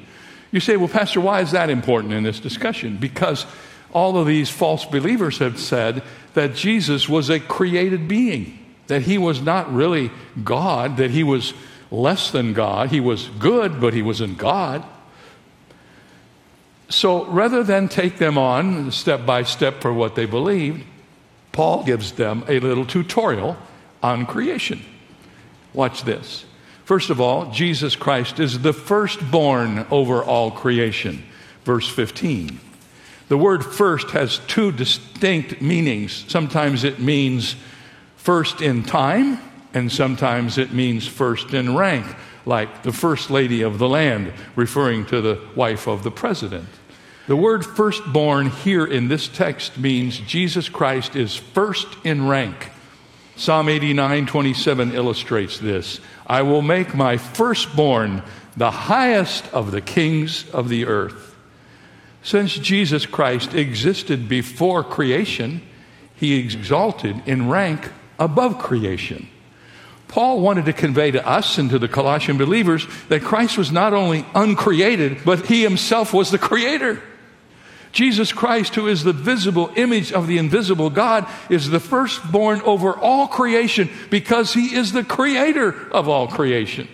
You 0.52 0.60
say, 0.60 0.78
well, 0.78 0.88
Pastor, 0.88 1.22
why 1.22 1.42
is 1.42 1.52
that 1.52 1.70
important 1.70 2.14
in 2.14 2.24
this 2.24 2.40
discussion? 2.40 2.98
Because 2.98 3.46
all 3.94 4.18
of 4.18 4.28
these 4.28 4.50
false 4.50 4.86
believers 4.86 5.38
have 5.40 5.60
said 5.60 6.04
that 6.34 6.56
Jesus 6.56 7.08
was 7.08 7.30
a 7.30 7.40
created 7.40 8.08
being 8.08 8.66
that 8.88 9.04
he 9.04 9.18
was 9.18 9.42
not 9.42 9.74
really 9.74 10.12
God, 10.44 10.98
that 10.98 11.12
he 11.12 11.24
was 11.24 11.54
less 11.92 12.32
than 12.32 12.54
God. 12.54 12.90
He 12.90 13.00
was 13.00 13.30
good, 13.40 13.80
but 13.80 13.94
he 13.94 14.02
wasn't 14.02 14.38
God. 14.38 14.84
So 16.90 17.26
rather 17.26 17.64
than 17.64 17.90
take 17.90 18.18
them 18.18 18.38
on 18.38 18.92
step 18.92 19.26
by 19.26 19.44
step 19.44 19.82
for 19.82 19.92
what 19.92 20.16
they 20.16 20.26
believed, 20.26 20.84
Paul 21.52 21.84
gives 21.84 22.12
them 22.14 22.44
a 22.48 22.60
little 22.60 22.86
tutorial 22.86 23.58
on 24.04 24.26
creation. 24.26 24.84
Watch 25.76 26.04
this. 26.04 26.46
First 26.86 27.10
of 27.10 27.20
all, 27.20 27.52
Jesus 27.52 27.96
Christ 27.96 28.40
is 28.40 28.60
the 28.60 28.74
firstborn 28.74 29.86
over 29.92 30.24
all 30.24 30.52
creation. 30.52 31.24
Verse 31.64 31.90
15. 31.90 32.60
The 33.28 33.38
word 33.38 33.66
first 33.66 34.12
has 34.12 34.40
two 34.48 34.72
distinct 34.72 35.62
meanings. 35.62 36.26
Sometimes 36.28 36.84
it 36.84 37.00
means 37.00 37.56
first 38.16 38.62
in 38.62 38.84
time, 38.84 39.40
and 39.74 39.92
sometimes 39.92 40.58
it 40.58 40.72
means 40.72 41.08
first 41.08 41.54
in 41.54 41.76
rank, 41.76 42.06
like 42.46 42.84
the 42.84 42.94
first 42.94 43.32
lady 43.32 43.64
of 43.64 43.80
the 43.80 43.90
land, 43.90 44.32
referring 44.56 45.06
to 45.08 45.22
the 45.22 45.42
wife 45.56 45.88
of 45.88 46.04
the 46.04 46.12
president. 46.12 46.70
The 47.28 47.36
word 47.36 47.66
firstborn 47.66 48.52
here 48.52 48.86
in 48.86 49.08
this 49.08 49.28
text 49.28 49.80
means 49.80 50.20
Jesus 50.20 50.70
Christ 50.70 51.16
is 51.16 51.36
first 51.36 51.88
in 52.04 52.28
rank. 52.28 52.70
Psalm 53.36 53.68
89 53.68 54.28
27 54.28 54.94
illustrates 54.94 55.60
this. 55.60 56.00
I 56.26 56.42
will 56.42 56.62
make 56.62 56.96
my 56.96 57.18
firstborn 57.18 58.24
the 58.56 58.72
highest 58.72 59.46
of 59.54 59.72
the 59.72 59.82
kings 59.82 60.50
of 60.52 60.70
the 60.70 60.86
earth. 60.86 61.36
Since 62.24 62.58
Jesus 62.58 63.06
Christ 63.06 63.54
existed 63.54 64.30
before 64.30 64.84
creation, 64.84 65.62
he 66.16 66.40
exalted 66.40 67.22
in 67.28 67.50
rank 67.50 67.92
above 68.18 68.58
creation. 68.58 69.28
Paul 70.08 70.40
wanted 70.40 70.66
to 70.66 70.74
convey 70.74 71.12
to 71.12 71.28
us 71.28 71.58
and 71.58 71.70
to 71.72 71.78
the 71.78 71.88
Colossian 71.88 72.38
believers 72.38 72.88
that 73.10 73.22
Christ 73.22 73.58
was 73.58 73.72
not 73.72 73.94
only 73.94 74.26
uncreated, 74.34 75.26
but 75.26 75.46
he 75.48 75.62
himself 75.62 76.14
was 76.14 76.32
the 76.32 76.38
creator. 76.38 77.02
Jesus 77.96 78.34
Christ, 78.34 78.76
who 78.76 78.88
is 78.90 79.06
the 79.06 79.14
visible 79.14 79.72
image 79.78 80.12
of 80.12 80.28
the 80.28 80.38
invisible 80.38 80.90
God, 80.90 81.26
is 81.50 81.70
the 81.70 81.80
firstborn 81.80 82.60
over 82.64 82.94
all 82.94 83.26
creation 83.26 83.90
because 84.10 84.54
he 84.54 84.76
is 84.76 84.92
the 84.92 85.06
creator 85.06 85.90
of 85.94 86.10
all 86.10 86.28
creation. 86.28 86.90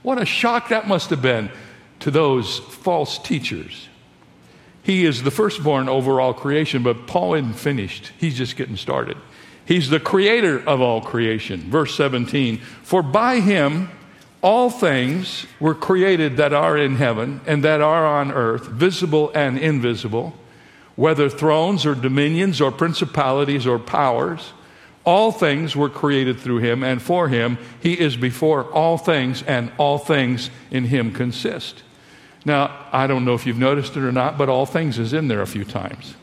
What 0.00 0.20
a 0.20 0.24
shock 0.24 0.70
that 0.70 0.88
must 0.88 1.10
have 1.10 1.20
been 1.20 1.50
to 2.00 2.10
those 2.10 2.60
false 2.60 3.18
teachers. 3.18 3.90
He 4.82 5.04
is 5.04 5.22
the 5.22 5.30
firstborn 5.30 5.86
over 5.90 6.18
all 6.18 6.32
creation, 6.32 6.82
but 6.82 7.06
Paul 7.06 7.34
isn't 7.34 7.52
finished. 7.52 8.10
He's 8.16 8.38
just 8.38 8.56
getting 8.56 8.78
started. 8.78 9.18
He's 9.66 9.90
the 9.90 10.00
creator 10.00 10.66
of 10.66 10.80
all 10.80 11.02
creation. 11.02 11.60
Verse 11.60 11.94
17 11.94 12.56
For 12.82 13.02
by 13.02 13.40
him 13.40 13.90
all 14.42 14.70
things 14.70 15.46
were 15.58 15.74
created 15.74 16.36
that 16.36 16.52
are 16.52 16.76
in 16.76 16.96
heaven 16.96 17.40
and 17.46 17.64
that 17.64 17.80
are 17.80 18.06
on 18.06 18.32
earth, 18.32 18.66
visible 18.66 19.30
and 19.34 19.58
invisible, 19.58 20.34
whether 20.94 21.28
thrones 21.28 21.84
or 21.84 21.94
dominions 21.94 22.60
or 22.60 22.70
principalities 22.70 23.66
or 23.66 23.78
powers. 23.78 24.52
All 25.04 25.30
things 25.32 25.76
were 25.76 25.88
created 25.88 26.40
through 26.40 26.58
him 26.58 26.82
and 26.82 27.00
for 27.00 27.28
him. 27.28 27.58
He 27.80 27.98
is 27.98 28.16
before 28.16 28.64
all 28.72 28.98
things, 28.98 29.42
and 29.42 29.70
all 29.78 29.98
things 29.98 30.50
in 30.70 30.84
him 30.84 31.12
consist. 31.12 31.82
Now, 32.44 32.86
I 32.92 33.06
don't 33.06 33.24
know 33.24 33.34
if 33.34 33.46
you've 33.46 33.58
noticed 33.58 33.96
it 33.96 34.02
or 34.02 34.12
not, 34.12 34.36
but 34.36 34.48
all 34.48 34.66
things 34.66 34.98
is 34.98 35.12
in 35.12 35.28
there 35.28 35.42
a 35.42 35.46
few 35.46 35.64
times 35.64 36.16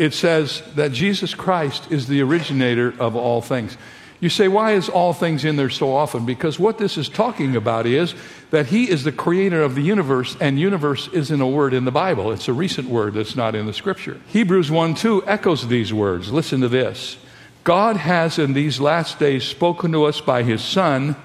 it 0.00 0.14
says 0.14 0.62
that 0.76 0.92
Jesus 0.92 1.34
Christ 1.34 1.92
is 1.92 2.08
the 2.08 2.22
originator 2.22 2.94
of 2.98 3.14
all 3.14 3.42
things. 3.42 3.76
You 4.20 4.28
say, 4.28 4.48
why 4.48 4.72
is 4.72 4.90
all 4.90 5.14
things 5.14 5.46
in 5.46 5.56
there 5.56 5.70
so 5.70 5.94
often? 5.94 6.26
Because 6.26 6.58
what 6.58 6.76
this 6.76 6.98
is 6.98 7.08
talking 7.08 7.56
about 7.56 7.86
is 7.86 8.14
that 8.50 8.66
He 8.66 8.90
is 8.90 9.02
the 9.02 9.12
creator 9.12 9.62
of 9.62 9.74
the 9.74 9.80
universe, 9.80 10.36
and 10.40 10.60
universe 10.60 11.08
isn't 11.08 11.40
a 11.40 11.46
word 11.46 11.72
in 11.72 11.86
the 11.86 11.90
Bible. 11.90 12.30
It's 12.30 12.46
a 12.46 12.52
recent 12.52 12.88
word 12.88 13.14
that's 13.14 13.34
not 13.34 13.54
in 13.54 13.64
the 13.64 13.72
scripture. 13.72 14.20
Hebrews 14.28 14.70
1 14.70 14.94
2 14.94 15.26
echoes 15.26 15.66
these 15.66 15.92
words. 15.92 16.30
Listen 16.30 16.60
to 16.60 16.68
this 16.68 17.16
God 17.64 17.96
has 17.96 18.38
in 18.38 18.52
these 18.52 18.78
last 18.78 19.18
days 19.18 19.44
spoken 19.44 19.92
to 19.92 20.04
us 20.04 20.20
by 20.20 20.42
His 20.42 20.62
Son, 20.62 21.16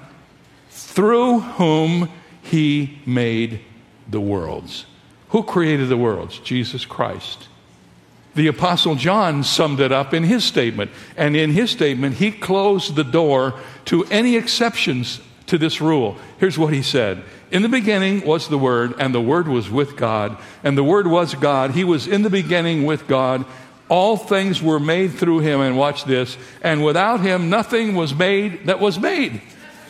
through 0.70 1.40
whom 1.40 2.08
He 2.40 2.98
made 3.04 3.60
the 4.08 4.20
worlds. 4.20 4.86
Who 5.30 5.42
created 5.42 5.90
the 5.90 5.98
worlds? 5.98 6.38
Jesus 6.38 6.86
Christ. 6.86 7.48
The 8.36 8.48
Apostle 8.48 8.96
John 8.96 9.42
summed 9.42 9.80
it 9.80 9.92
up 9.92 10.12
in 10.12 10.22
his 10.22 10.44
statement. 10.44 10.90
And 11.16 11.34
in 11.34 11.50
his 11.50 11.70
statement, 11.70 12.16
he 12.16 12.30
closed 12.30 12.94
the 12.94 13.02
door 13.02 13.58
to 13.86 14.04
any 14.04 14.36
exceptions 14.36 15.20
to 15.46 15.56
this 15.56 15.80
rule. 15.80 16.18
Here's 16.38 16.58
what 16.58 16.72
he 16.72 16.82
said 16.82 17.22
In 17.50 17.62
the 17.62 17.68
beginning 17.68 18.26
was 18.26 18.48
the 18.48 18.58
Word, 18.58 18.94
and 18.98 19.14
the 19.14 19.22
Word 19.22 19.48
was 19.48 19.70
with 19.70 19.96
God, 19.96 20.36
and 20.62 20.76
the 20.76 20.84
Word 20.84 21.06
was 21.06 21.34
God. 21.34 21.70
He 21.70 21.82
was 21.82 22.06
in 22.06 22.22
the 22.22 22.30
beginning 22.30 22.84
with 22.84 23.08
God. 23.08 23.46
All 23.88 24.16
things 24.16 24.60
were 24.60 24.80
made 24.80 25.14
through 25.14 25.38
him, 25.40 25.60
and 25.60 25.78
watch 25.78 26.04
this, 26.04 26.36
and 26.60 26.84
without 26.84 27.20
him 27.20 27.48
nothing 27.48 27.94
was 27.94 28.14
made 28.14 28.66
that 28.66 28.80
was 28.80 28.98
made. 28.98 29.40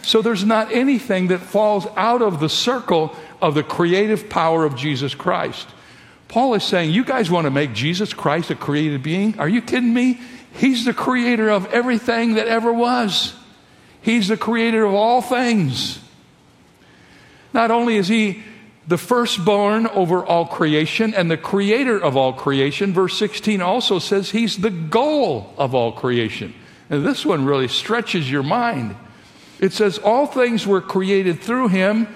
So 0.03 0.23
there's 0.23 0.45
not 0.45 0.71
anything 0.71 1.29
that 1.29 1.41
falls 1.41 1.87
out 1.97 2.23
of 2.23 2.38
the 2.38 2.49
circle 2.49 3.17
of 3.43 3.55
the 3.55 3.65
creative 3.65 4.29
power 4.29 4.65
of 4.65 4.76
Jesus 4.76 5.15
Christ. 5.15 5.67
Paul 6.28 6.54
is 6.54 6.64
saying, 6.64 6.92
You 6.92 7.04
guys 7.04 7.30
want 7.30 7.45
to 7.45 7.50
make 7.50 7.73
Jesus 7.73 8.12
Christ 8.12 8.50
a 8.50 8.54
created 8.54 9.02
being? 9.02 9.38
Are 9.38 9.49
you 9.49 9.62
kidding 9.62 9.95
me? 9.95 10.21
He's 10.52 10.85
the 10.85 10.95
creator 10.95 11.50
of 11.50 11.66
everything 11.73 12.35
that 12.35 12.49
ever 12.49 12.73
was, 12.73 13.35
He's 14.00 14.28
the 14.28 14.37
creator 14.37 14.85
of 14.85 14.95
all 14.95 15.21
things. 15.21 16.00
Not 17.52 17.71
only 17.71 17.97
is 17.97 18.09
He 18.09 18.42
the 18.88 18.99
firstborn 18.99 19.87
over 19.88 20.25
all 20.25 20.47
creation 20.47 21.12
and 21.12 21.28
the 21.30 21.37
creator 21.37 21.99
of 21.99 22.16
all 22.16 22.33
creation, 22.33 22.92
verse 22.92 23.18
16 23.18 23.61
also 23.61 23.99
says 23.99 24.30
He's 24.30 24.59
the 24.59 24.71
goal 24.71 25.52
of 25.59 25.75
all 25.75 25.92
creation. 25.92 26.54
And 26.88 27.04
this 27.04 27.26
one 27.26 27.45
really 27.45 27.68
stretches 27.68 28.30
your 28.30 28.45
mind. 28.45 28.95
It 29.59 29.73
says, 29.73 29.99
All 29.99 30.26
things 30.26 30.66
were 30.66 30.80
created 30.80 31.40
through 31.40 31.68
Him 31.68 32.09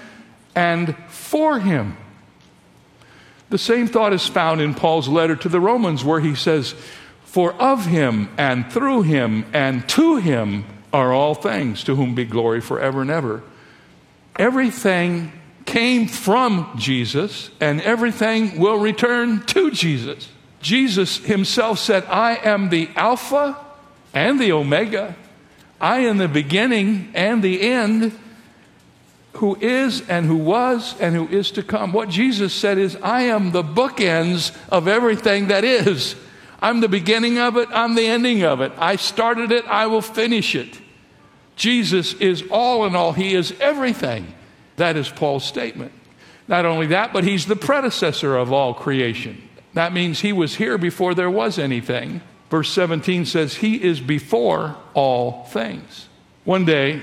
and 0.55 0.97
for 1.09 1.59
Him. 1.59 1.97
The 3.51 3.59
same 3.59 3.89
thought 3.89 4.13
is 4.13 4.27
found 4.27 4.61
in 4.61 4.75
Paul's 4.75 5.09
letter 5.09 5.37
to 5.37 5.49
the 5.49 5.61
Romans, 5.61 6.05
where 6.05 6.21
he 6.21 6.35
says, 6.35 6.75
For 7.25 7.53
of 7.55 7.87
him 7.87 8.29
and 8.39 8.71
through 8.73 9.03
him 9.03 9.45
and 9.53 9.89
to 9.91 10.17
him 10.17 10.65
are 10.93 11.13
all 11.13 11.35
things, 11.35 11.85
to 11.85 11.97
whom 11.97 12.15
be 12.15 12.25
glory 12.25 12.61
forever 12.61 13.03
and 13.03 13.11
ever. 13.11 13.43
Everything 14.39 15.33
came 15.67 16.07
from 16.07 16.73
Jesus, 16.77 17.51
and 17.61 17.81
everything 17.83 18.59
will 18.59 18.79
return 18.79 19.45
to 19.47 19.71
Jesus. 19.71 20.29
Jesus 20.61 21.19
himself 21.19 21.79
said, 21.79 22.05
I 22.07 22.37
am 22.37 22.69
the 22.69 22.89
Alpha 22.97 23.57
and 24.13 24.41
the 24.41 24.53
Omega. 24.53 25.17
I 25.81 26.01
am 26.01 26.19
the 26.19 26.29
beginning 26.29 27.11
and 27.15 27.43
the 27.43 27.63
end, 27.63 28.19
who 29.41 29.57
is 29.59 30.07
and 30.07 30.27
who 30.27 30.37
was 30.37 30.95
and 31.01 31.15
who 31.15 31.27
is 31.27 31.51
to 31.53 31.63
come. 31.63 31.93
What 31.93 32.11
Jesus 32.11 32.53
said 32.53 32.77
is, 32.77 32.95
I 32.97 33.23
am 33.23 33.53
the 33.53 33.63
bookends 33.63 34.55
of 34.69 34.87
everything 34.87 35.49
that 35.49 35.65
is. 35.65 36.15
I'm 36.61 36.81
the 36.81 36.91
beginning 36.91 37.39
of 37.39 37.57
it, 37.57 37.71
I'm 37.73 37.95
the 37.95 38.07
ending 38.07 38.43
of 38.43 38.61
it. 38.61 38.71
I 38.77 38.97
started 38.97 39.51
it, 39.51 39.65
I 39.67 39.87
will 39.87 40.03
finish 40.03 40.55
it. 40.55 40.79
Jesus 41.57 42.13
is 42.15 42.45
all 42.51 42.85
in 42.85 42.95
all, 42.95 43.15
He 43.15 43.35
is 43.35 43.55
everything. 43.61 44.35
That 44.77 44.99
is 44.99 45.09
Paul's 45.09 45.45
statement. 45.45 45.93
Not 46.47 46.67
only 46.67 46.89
that, 46.89 47.15
but 47.15 47.25
He's 47.25 47.47
the 47.47 47.57
predecessor 47.57 48.37
of 48.37 48.53
all 48.53 48.75
creation. 48.75 49.49
That 49.73 49.95
means 49.95 50.21
He 50.21 50.35
was 50.35 50.57
here 50.57 50.77
before 50.77 51.15
there 51.15 51.31
was 51.31 51.59
anything. 51.59 52.21
Verse 52.51 52.71
17 52.71 53.25
says, 53.25 53.55
He 53.55 53.83
is 53.83 54.01
before 54.01 54.77
all 54.93 55.45
things. 55.45 56.09
One 56.45 56.67
day, 56.67 57.03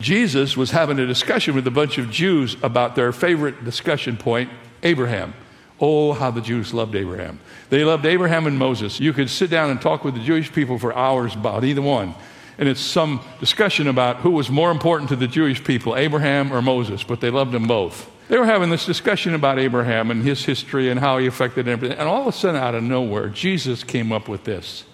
Jesus 0.00 0.56
was 0.56 0.70
having 0.70 0.98
a 0.98 1.06
discussion 1.06 1.54
with 1.54 1.66
a 1.66 1.72
bunch 1.72 1.98
of 1.98 2.10
Jews 2.10 2.56
about 2.62 2.94
their 2.94 3.12
favorite 3.12 3.64
discussion 3.64 4.16
point, 4.16 4.50
Abraham. 4.82 5.34
Oh, 5.80 6.12
how 6.12 6.30
the 6.30 6.40
Jews 6.40 6.74
loved 6.74 6.94
Abraham. 6.94 7.40
They 7.70 7.84
loved 7.84 8.04
Abraham 8.06 8.46
and 8.46 8.58
Moses. 8.58 9.00
You 9.00 9.12
could 9.12 9.30
sit 9.30 9.50
down 9.50 9.70
and 9.70 9.80
talk 9.80 10.04
with 10.04 10.14
the 10.14 10.22
Jewish 10.22 10.52
people 10.52 10.78
for 10.78 10.94
hours 10.94 11.34
about 11.34 11.64
either 11.64 11.82
one. 11.82 12.14
And 12.58 12.68
it's 12.68 12.80
some 12.80 13.20
discussion 13.38 13.86
about 13.86 14.16
who 14.16 14.30
was 14.30 14.50
more 14.50 14.72
important 14.72 15.10
to 15.10 15.16
the 15.16 15.28
Jewish 15.28 15.62
people, 15.62 15.96
Abraham 15.96 16.52
or 16.52 16.60
Moses, 16.60 17.04
but 17.04 17.20
they 17.20 17.30
loved 17.30 17.52
them 17.52 17.68
both. 17.68 18.10
They 18.28 18.36
were 18.36 18.46
having 18.46 18.70
this 18.70 18.84
discussion 18.84 19.34
about 19.34 19.58
Abraham 19.58 20.10
and 20.10 20.22
his 20.22 20.44
history 20.44 20.90
and 20.90 20.98
how 20.98 21.18
he 21.18 21.26
affected 21.26 21.68
everything. 21.68 21.96
And 21.96 22.08
all 22.08 22.22
of 22.22 22.26
a 22.26 22.32
sudden, 22.32 22.60
out 22.60 22.74
of 22.74 22.82
nowhere, 22.82 23.28
Jesus 23.28 23.84
came 23.84 24.12
up 24.12 24.28
with 24.28 24.44
this. 24.44 24.84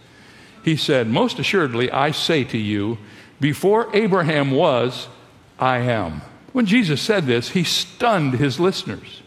He 0.62 0.76
said, 0.76 1.08
Most 1.08 1.38
assuredly, 1.38 1.90
I 1.90 2.11
say 2.12 2.44
to 2.44 2.58
you, 2.58 2.99
before 3.40 3.94
Abraham 3.94 4.50
was, 4.50 5.08
I 5.58 5.78
am. 5.78 6.22
When 6.52 6.66
Jesus 6.66 7.00
said 7.00 7.26
this, 7.26 7.50
he 7.50 7.64
stunned 7.64 8.34
his 8.34 8.60
listeners. 8.60 9.22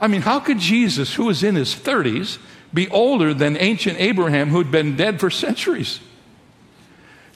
I 0.00 0.08
mean, 0.08 0.22
how 0.22 0.40
could 0.40 0.58
Jesus, 0.58 1.14
who 1.14 1.26
was 1.26 1.42
in 1.42 1.54
his 1.54 1.74
30s, 1.74 2.38
be 2.72 2.88
older 2.88 3.34
than 3.34 3.56
ancient 3.56 3.98
Abraham 3.98 4.50
who'd 4.50 4.70
been 4.70 4.96
dead 4.96 5.20
for 5.20 5.30
centuries? 5.30 6.00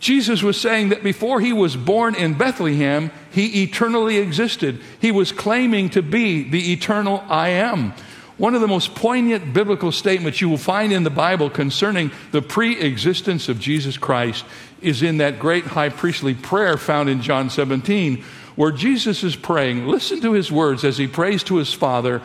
Jesus 0.01 0.43
was 0.43 0.61
saying 0.61 0.91
that 0.91 1.03
before 1.03 1.41
he 1.41 1.53
was 1.53 1.77
born 1.77 2.15
in 2.15 2.35
Bethlehem, 2.35 3.11
he 3.31 3.63
eternally 3.63 4.19
existed. 4.19 4.81
He 5.01 5.11
was 5.11 5.33
claiming 5.33 5.89
to 5.91 6.03
be 6.03 6.49
the 6.49 6.73
eternal 6.73 7.25
I 7.29 7.49
am. 7.51 7.95
One 8.37 8.57
of 8.57 8.61
the 8.61 8.69
most 8.69 8.97
poignant 8.97 9.53
biblical 9.55 9.93
statements 9.93 10.41
you 10.41 10.49
will 10.49 10.59
find 10.59 10.93
in 10.93 11.05
the 11.05 11.11
Bible 11.11 11.51
concerning 11.51 12.11
the 12.33 12.43
pre 12.43 12.79
existence 12.81 13.49
of 13.49 13.61
Jesus 13.61 13.97
Christ 13.97 14.45
is 14.83 15.03
in 15.03 15.19
that 15.19 15.39
great 15.39 15.65
high 15.65 15.89
priestly 15.89 16.35
prayer 16.35 16.77
found 16.77 17.09
in 17.09 17.23
John 17.23 17.49
17, 17.49 18.25
where 18.57 18.73
Jesus 18.73 19.23
is 19.23 19.37
praying. 19.37 19.87
Listen 19.87 20.21
to 20.21 20.33
his 20.33 20.51
words 20.51 20.85
as 20.85 20.99
he 20.99 21.07
prays 21.07 21.45
to 21.45 21.57
his 21.57 21.73
Father 21.73 22.21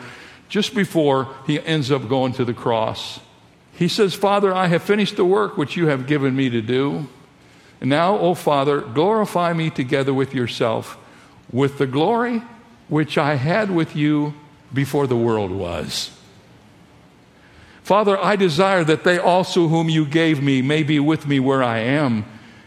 just 0.48 0.74
before 0.74 1.32
he 1.46 1.60
ends 1.60 1.92
up 1.92 2.08
going 2.08 2.32
to 2.34 2.44
the 2.44 2.54
cross. 2.54 3.20
He 3.72 3.86
says, 3.86 4.12
Father, 4.12 4.52
I 4.52 4.66
have 4.66 4.82
finished 4.82 5.16
the 5.16 5.24
work 5.24 5.56
which 5.56 5.76
you 5.76 5.86
have 5.86 6.08
given 6.08 6.34
me 6.34 6.50
to 6.50 6.60
do. 6.60 7.08
And 7.80 7.88
now, 7.88 8.18
O 8.18 8.34
Father, 8.34 8.80
glorify 8.80 9.52
me 9.52 9.70
together 9.70 10.12
with 10.12 10.34
yourself 10.34 10.98
with 11.52 11.78
the 11.78 11.86
glory 11.86 12.42
which 12.88 13.16
I 13.16 13.36
had 13.36 13.70
with 13.70 13.96
you 13.96 14.34
before 14.72 15.06
the 15.06 15.16
world 15.16 15.50
was. 15.50 16.10
Father, 17.82 18.16
I 18.22 18.36
desire 18.36 18.84
that 18.84 19.04
they 19.04 19.18
also 19.18 19.68
whom 19.68 19.88
you 19.88 20.04
gave 20.04 20.42
me 20.42 20.62
may 20.62 20.82
be 20.82 21.00
with 21.00 21.26
me 21.26 21.40
where 21.40 21.62
I 21.62 21.78
am, 21.78 22.24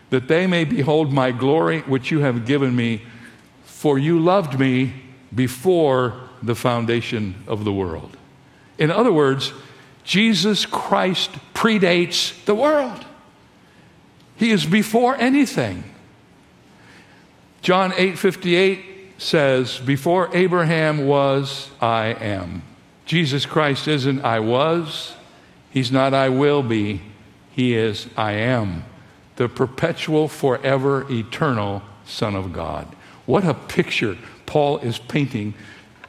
that 0.09 0.27
they 0.27 0.47
may 0.47 0.65
behold 0.65 1.13
my 1.13 1.31
glory 1.31 1.79
which 1.81 2.11
you 2.11 2.19
have 2.19 2.45
given 2.45 2.75
me, 2.75 3.03
for 3.63 3.97
you 3.97 4.19
loved 4.19 4.59
me 4.59 4.93
before 5.33 6.29
the 6.41 6.55
foundation 6.55 7.35
of 7.47 7.63
the 7.63 7.71
world. 7.71 8.17
In 8.77 8.91
other 8.91 9.13
words, 9.13 9.53
Jesus 10.03 10.65
Christ 10.65 11.31
predates 11.53 12.43
the 12.45 12.55
world. 12.55 13.05
He 14.35 14.51
is 14.51 14.65
before 14.65 15.15
anything. 15.15 15.83
John 17.61 17.91
8:58 17.93 18.92
says, 19.23 19.79
"Before 19.79 20.29
Abraham 20.33 21.07
was, 21.07 21.69
I 21.81 22.07
am." 22.19 22.63
Jesus 23.05 23.45
Christ 23.45 23.87
isn't 23.87 24.21
I 24.21 24.39
was, 24.39 25.13
he's 25.69 25.91
not 25.91 26.13
I 26.13 26.29
will 26.29 26.63
be, 26.63 27.01
he 27.51 27.75
is 27.75 28.07
I 28.15 28.33
am, 28.33 28.85
the 29.35 29.49
perpetual 29.49 30.27
forever 30.27 31.05
eternal 31.11 31.81
son 32.05 32.35
of 32.35 32.53
God. 32.53 32.87
What 33.25 33.43
a 33.43 33.53
picture 33.53 34.17
Paul 34.45 34.79
is 34.79 34.99
painting 34.99 35.53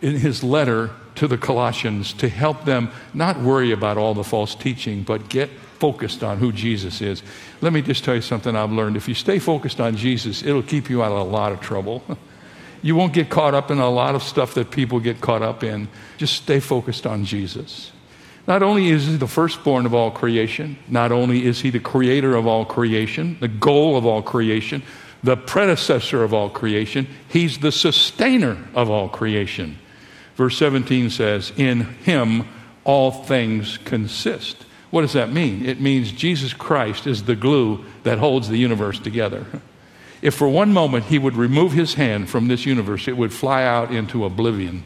in 0.00 0.16
his 0.16 0.42
letter 0.42 0.90
to 1.16 1.28
the 1.28 1.38
Colossians 1.38 2.12
to 2.14 2.28
help 2.28 2.64
them 2.64 2.90
not 3.12 3.40
worry 3.40 3.70
about 3.72 3.96
all 3.96 4.14
the 4.14 4.24
false 4.24 4.54
teaching, 4.54 5.02
but 5.02 5.28
get 5.28 5.50
focused 5.78 6.24
on 6.24 6.38
who 6.38 6.52
Jesus 6.52 7.00
is. 7.00 7.22
Let 7.60 7.72
me 7.72 7.82
just 7.82 8.04
tell 8.04 8.14
you 8.14 8.20
something 8.20 8.56
I've 8.56 8.72
learned. 8.72 8.96
If 8.96 9.08
you 9.08 9.14
stay 9.14 9.38
focused 9.38 9.80
on 9.80 9.96
Jesus, 9.96 10.42
it'll 10.42 10.62
keep 10.62 10.90
you 10.90 11.02
out 11.02 11.12
of 11.12 11.18
a 11.18 11.30
lot 11.30 11.52
of 11.52 11.60
trouble. 11.60 12.02
you 12.84 12.94
won't 12.94 13.14
get 13.14 13.30
caught 13.30 13.54
up 13.54 13.70
in 13.70 13.78
a 13.78 13.88
lot 13.88 14.14
of 14.14 14.22
stuff 14.22 14.52
that 14.52 14.70
people 14.70 15.00
get 15.00 15.18
caught 15.18 15.40
up 15.40 15.64
in. 15.64 15.88
Just 16.18 16.34
stay 16.34 16.60
focused 16.60 17.06
on 17.06 17.24
Jesus. 17.24 17.92
Not 18.46 18.62
only 18.62 18.90
is 18.90 19.06
he 19.06 19.16
the 19.16 19.26
firstborn 19.26 19.86
of 19.86 19.94
all 19.94 20.10
creation, 20.10 20.76
not 20.86 21.10
only 21.10 21.46
is 21.46 21.62
he 21.62 21.70
the 21.70 21.80
creator 21.80 22.36
of 22.36 22.46
all 22.46 22.66
creation, 22.66 23.38
the 23.40 23.48
goal 23.48 23.96
of 23.96 24.04
all 24.04 24.20
creation, 24.20 24.82
the 25.22 25.34
predecessor 25.34 26.22
of 26.22 26.34
all 26.34 26.50
creation, 26.50 27.06
he's 27.26 27.56
the 27.56 27.72
sustainer 27.72 28.58
of 28.74 28.90
all 28.90 29.08
creation. 29.08 29.78
Verse 30.36 30.58
17 30.58 31.08
says, 31.08 31.54
In 31.56 31.84
him 32.04 32.46
all 32.84 33.10
things 33.10 33.78
consist. 33.78 34.66
What 34.90 35.00
does 35.00 35.14
that 35.14 35.32
mean? 35.32 35.64
It 35.64 35.80
means 35.80 36.12
Jesus 36.12 36.52
Christ 36.52 37.06
is 37.06 37.22
the 37.22 37.34
glue 37.34 37.82
that 38.02 38.18
holds 38.18 38.50
the 38.50 38.58
universe 38.58 38.98
together. 38.98 39.46
If 40.24 40.32
for 40.32 40.48
one 40.48 40.72
moment 40.72 41.04
he 41.04 41.18
would 41.18 41.36
remove 41.36 41.72
his 41.72 41.94
hand 41.94 42.30
from 42.30 42.48
this 42.48 42.64
universe, 42.64 43.06
it 43.08 43.16
would 43.18 43.30
fly 43.30 43.62
out 43.62 43.90
into 43.90 44.24
oblivion. 44.24 44.82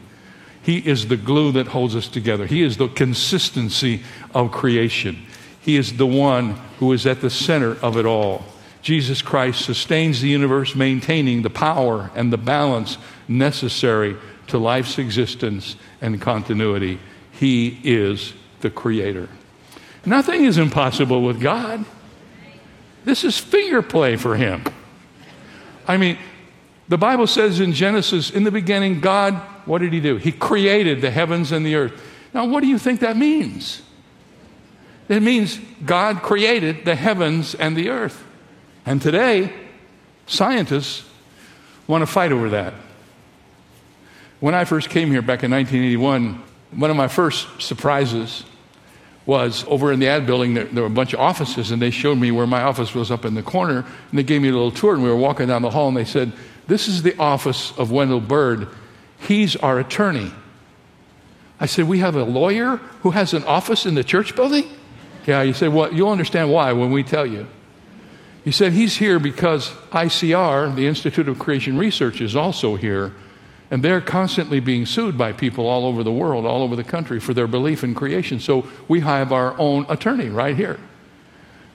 He 0.61 0.79
is 0.79 1.07
the 1.07 1.15
glue 1.15 1.53
that 1.53 1.67
holds 1.67 1.95
us 1.95 2.09
together. 2.09 2.45
He 2.45 2.61
is 2.61 2.75
the 2.75 2.89
consistency 2.89 4.03
of 4.35 4.51
creation. 4.51 5.25
He 5.61 5.77
is 5.77 5.95
the 5.95 6.05
one 6.05 6.55
who 6.79 6.91
is 6.91 7.05
at 7.05 7.21
the 7.21 7.29
center 7.29 7.77
of 7.81 7.95
it 7.95 8.05
all. 8.05 8.43
Jesus 8.81 9.21
Christ 9.21 9.63
sustains 9.63 10.19
the 10.19 10.27
universe, 10.27 10.75
maintaining 10.75 11.41
the 11.41 11.49
power 11.49 12.11
and 12.15 12.33
the 12.33 12.37
balance 12.37 12.97
necessary 13.29 14.17
to 14.47 14.57
life's 14.57 14.97
existence 14.97 15.77
and 16.01 16.19
continuity. 16.19 16.99
He 17.31 17.79
is 17.85 18.33
the 18.59 18.69
Creator. 18.69 19.29
Nothing 20.05 20.43
is 20.43 20.57
impossible 20.57 21.23
with 21.23 21.39
God. 21.39 21.85
This 23.05 23.23
is 23.23 23.37
finger 23.37 23.81
play 23.81 24.17
for 24.17 24.35
Him. 24.35 24.65
I 25.89 25.97
mean, 25.97 26.19
the 26.87 26.99
Bible 26.99 27.25
says 27.25 27.59
in 27.59 27.73
Genesis, 27.73 28.29
in 28.29 28.43
the 28.43 28.51
beginning, 28.51 28.99
God, 28.99 29.33
what 29.65 29.79
did 29.79 29.91
He 29.91 29.99
do? 29.99 30.17
He 30.17 30.31
created 30.31 31.01
the 31.01 31.09
heavens 31.09 31.51
and 31.51 31.65
the 31.65 31.75
earth. 31.75 31.99
Now, 32.31 32.45
what 32.45 32.61
do 32.61 32.67
you 32.67 32.77
think 32.77 32.99
that 32.99 33.17
means? 33.17 33.81
It 35.09 35.23
means 35.23 35.59
God 35.83 36.21
created 36.21 36.85
the 36.85 36.93
heavens 36.93 37.55
and 37.55 37.75
the 37.75 37.89
earth. 37.89 38.23
And 38.85 39.01
today, 39.01 39.51
scientists 40.27 41.09
want 41.87 42.03
to 42.03 42.05
fight 42.05 42.31
over 42.31 42.51
that. 42.51 42.75
When 44.39 44.53
I 44.53 44.63
first 44.63 44.91
came 44.91 45.09
here 45.09 45.23
back 45.23 45.43
in 45.43 45.49
1981, 45.49 46.43
one 46.71 46.91
of 46.91 46.95
my 46.95 47.07
first 47.07 47.47
surprises 47.59 48.43
was 49.29 49.63
over 49.67 49.91
in 49.91 49.99
the 49.99 50.07
ad 50.07 50.25
building, 50.25 50.55
there, 50.55 50.63
there, 50.63 50.81
were 50.81 50.87
a 50.87 50.89
bunch 50.89 51.13
of 51.13 51.19
offices, 51.19 51.69
and 51.69 51.79
they 51.79 51.91
showed 51.91 52.17
me 52.17 52.31
where 52.31 52.47
my 52.47 52.63
office 52.63 52.95
was 52.95 53.11
up 53.11 53.25
in 53.25 53.35
the 53.35 53.43
corner, 53.43 53.85
and 54.09 54.17
they 54.17 54.23
gave 54.23 54.41
me 54.41 54.49
a 54.49 54.51
little 54.51 54.71
tour, 54.71 54.95
and 54.95 55.03
we 55.03 55.09
were 55.09 55.15
walking 55.15 55.45
down 55.45 55.61
the 55.61 55.69
hall, 55.69 55.87
and 55.87 55.95
they 55.95 56.03
said, 56.03 56.33
This 56.65 56.87
is 56.87 57.03
the 57.03 57.15
office 57.19 57.71
of 57.77 57.91
Wendell 57.91 58.21
Bird. 58.21 58.67
He's 59.19 59.55
our 59.55 59.77
attorney. 59.77 60.31
I 61.59 61.67
said, 61.67 61.87
We 61.87 61.99
have 61.99 62.15
a 62.15 62.23
lawyer 62.23 62.77
who 63.03 63.11
has 63.11 63.35
an 63.35 63.43
office 63.43 63.85
in 63.85 63.93
the 63.93 64.03
church 64.03 64.35
building? 64.35 64.67
Yeah, 65.27 65.43
you 65.43 65.53
said, 65.53 65.73
Well, 65.73 65.93
you'll 65.93 66.09
understand 66.09 66.51
why 66.51 66.71
when 66.71 66.89
we 66.89 67.03
tell 67.03 67.27
you. 67.27 67.45
He 68.43 68.51
said, 68.51 68.73
He's 68.73 68.97
here 68.97 69.19
because 69.19 69.69
ICR, 69.91 70.75
the 70.75 70.87
Institute 70.87 71.29
of 71.29 71.37
Creation 71.37 71.77
Research, 71.77 72.19
is 72.19 72.35
also 72.35 72.77
here 72.77 73.13
and 73.71 73.83
they're 73.83 74.01
constantly 74.01 74.59
being 74.59 74.85
sued 74.85 75.17
by 75.17 75.31
people 75.31 75.67
all 75.67 75.85
over 75.85 76.03
the 76.03 76.11
world, 76.11 76.45
all 76.45 76.63
over 76.63 76.75
the 76.75 76.83
country, 76.83 77.19
for 77.19 77.33
their 77.33 77.47
belief 77.47 77.83
in 77.83 77.93
creation. 77.93 78.39
So 78.39 78.67
we 78.87 79.01
have 79.01 79.31
our 79.31 79.57
own 79.59 79.85
attorney 79.89 80.29
right 80.29 80.55
here. 80.55 80.79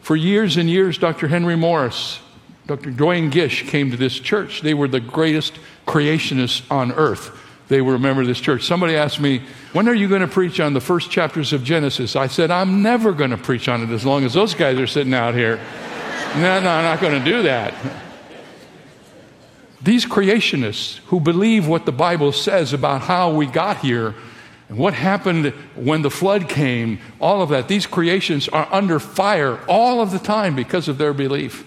For 0.00 0.16
years 0.16 0.56
and 0.56 0.68
years, 0.68 0.98
Dr. 0.98 1.28
Henry 1.28 1.56
Morris, 1.56 2.20
Dr. 2.66 2.90
Duane 2.90 3.30
Gish 3.30 3.68
came 3.68 3.90
to 3.90 3.96
this 3.96 4.18
church. 4.18 4.60
They 4.62 4.74
were 4.74 4.88
the 4.88 5.00
greatest 5.00 5.58
creationists 5.86 6.70
on 6.70 6.92
earth. 6.92 7.40
they 7.68 7.80
will 7.80 7.94
of 7.94 8.26
this 8.26 8.40
church. 8.40 8.64
Somebody 8.64 8.96
asked 8.96 9.20
me, 9.20 9.42
When 9.72 9.88
are 9.88 9.94
you 9.94 10.08
going 10.08 10.20
to 10.20 10.28
preach 10.28 10.60
on 10.60 10.74
the 10.74 10.80
first 10.80 11.10
chapters 11.10 11.52
of 11.52 11.62
Genesis? 11.62 12.16
I 12.16 12.26
said, 12.26 12.50
I'm 12.50 12.82
never 12.82 13.12
going 13.12 13.30
to 13.30 13.38
preach 13.38 13.68
on 13.68 13.82
it 13.82 13.90
as 13.90 14.04
long 14.04 14.24
as 14.24 14.34
those 14.34 14.54
guys 14.54 14.78
are 14.78 14.86
sitting 14.86 15.14
out 15.14 15.34
here. 15.34 15.56
no, 16.36 16.60
no, 16.60 16.68
I'm 16.70 16.84
not 16.84 17.00
going 17.00 17.22
to 17.22 17.30
do 17.30 17.42
that. 17.44 17.74
These 19.84 20.06
creationists 20.06 20.96
who 21.08 21.20
believe 21.20 21.68
what 21.68 21.84
the 21.84 21.92
Bible 21.92 22.32
says 22.32 22.72
about 22.72 23.02
how 23.02 23.34
we 23.34 23.44
got 23.44 23.78
here 23.78 24.14
and 24.70 24.78
what 24.78 24.94
happened 24.94 25.48
when 25.74 26.00
the 26.00 26.10
flood 26.10 26.48
came, 26.48 27.00
all 27.20 27.42
of 27.42 27.50
that, 27.50 27.68
these 27.68 27.86
creations 27.86 28.48
are 28.48 28.66
under 28.72 28.98
fire 28.98 29.60
all 29.68 30.00
of 30.00 30.10
the 30.10 30.18
time 30.18 30.56
because 30.56 30.88
of 30.88 30.96
their 30.96 31.12
belief. 31.12 31.66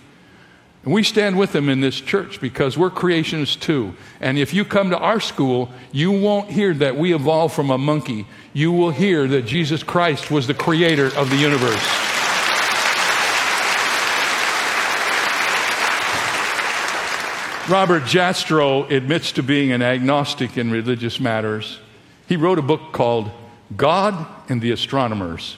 And 0.83 0.91
we 0.91 1.03
stand 1.03 1.37
with 1.37 1.51
them 1.51 1.69
in 1.69 1.79
this 1.79 2.01
church 2.01 2.41
because 2.41 2.75
we're 2.75 2.89
creationists 2.89 3.59
too. 3.59 3.93
And 4.19 4.39
if 4.39 4.51
you 4.51 4.65
come 4.65 4.89
to 4.89 4.97
our 4.97 5.19
school, 5.19 5.69
you 5.91 6.11
won't 6.11 6.49
hear 6.49 6.73
that 6.73 6.97
we 6.97 7.13
evolved 7.13 7.53
from 7.53 7.69
a 7.69 7.77
monkey. 7.77 8.25
You 8.51 8.71
will 8.71 8.91
hear 8.91 9.27
that 9.27 9.45
Jesus 9.45 9.83
Christ 9.83 10.31
was 10.31 10.47
the 10.47 10.55
creator 10.55 11.15
of 11.15 11.29
the 11.29 11.35
universe. 11.35 12.16
Robert 17.69 18.03
Jastrow 18.03 18.89
admits 18.89 19.33
to 19.33 19.43
being 19.43 19.73
an 19.73 19.81
agnostic 19.81 20.57
in 20.57 20.71
religious 20.71 21.19
matters. 21.19 21.79
He 22.25 22.37
wrote 22.37 22.59
a 22.59 22.61
book 22.61 22.93
called 22.93 23.29
God 23.75 24.25
and 24.47 24.61
the 24.61 24.71
Astronomers. 24.71 25.57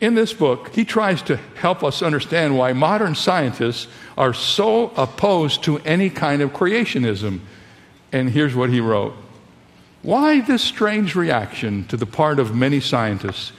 In 0.00 0.14
this 0.14 0.32
book, 0.32 0.74
he 0.74 0.86
tries 0.86 1.20
to 1.22 1.36
help 1.56 1.84
us 1.84 2.00
understand 2.00 2.56
why 2.56 2.72
modern 2.72 3.14
scientists 3.14 3.86
are 4.16 4.32
so 4.32 4.88
opposed 4.96 5.62
to 5.64 5.78
any 5.80 6.08
kind 6.08 6.40
of 6.40 6.54
creationism. 6.54 7.40
And 8.12 8.30
here's 8.30 8.54
what 8.54 8.70
he 8.70 8.80
wrote 8.80 9.14
Why 10.00 10.40
this 10.40 10.62
strange 10.62 11.14
reaction 11.14 11.84
to 11.88 11.98
the 11.98 12.06
part 12.06 12.38
of 12.38 12.54
many 12.54 12.80
scientists? 12.80 13.52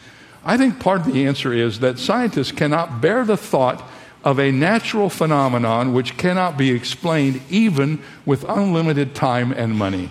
I 0.44 0.58
think 0.58 0.80
part 0.80 1.02
of 1.02 1.14
the 1.14 1.28
answer 1.28 1.54
is 1.54 1.82
that 1.82 2.00
scientists 2.00 2.52
cannot 2.52 3.02
bear 3.02 3.24
the 3.24 3.38
thought 3.38 3.88
of 4.28 4.42
a 4.42 4.52
natural 4.52 5.10
phenomenon 5.10 5.94
which 5.94 6.18
cannot 6.18 6.58
be 6.58 6.70
explained 6.70 7.40
even 7.50 7.98
with 8.26 8.44
unlimited 8.50 9.16
time 9.16 9.54
and 9.54 9.74
money. 9.74 10.10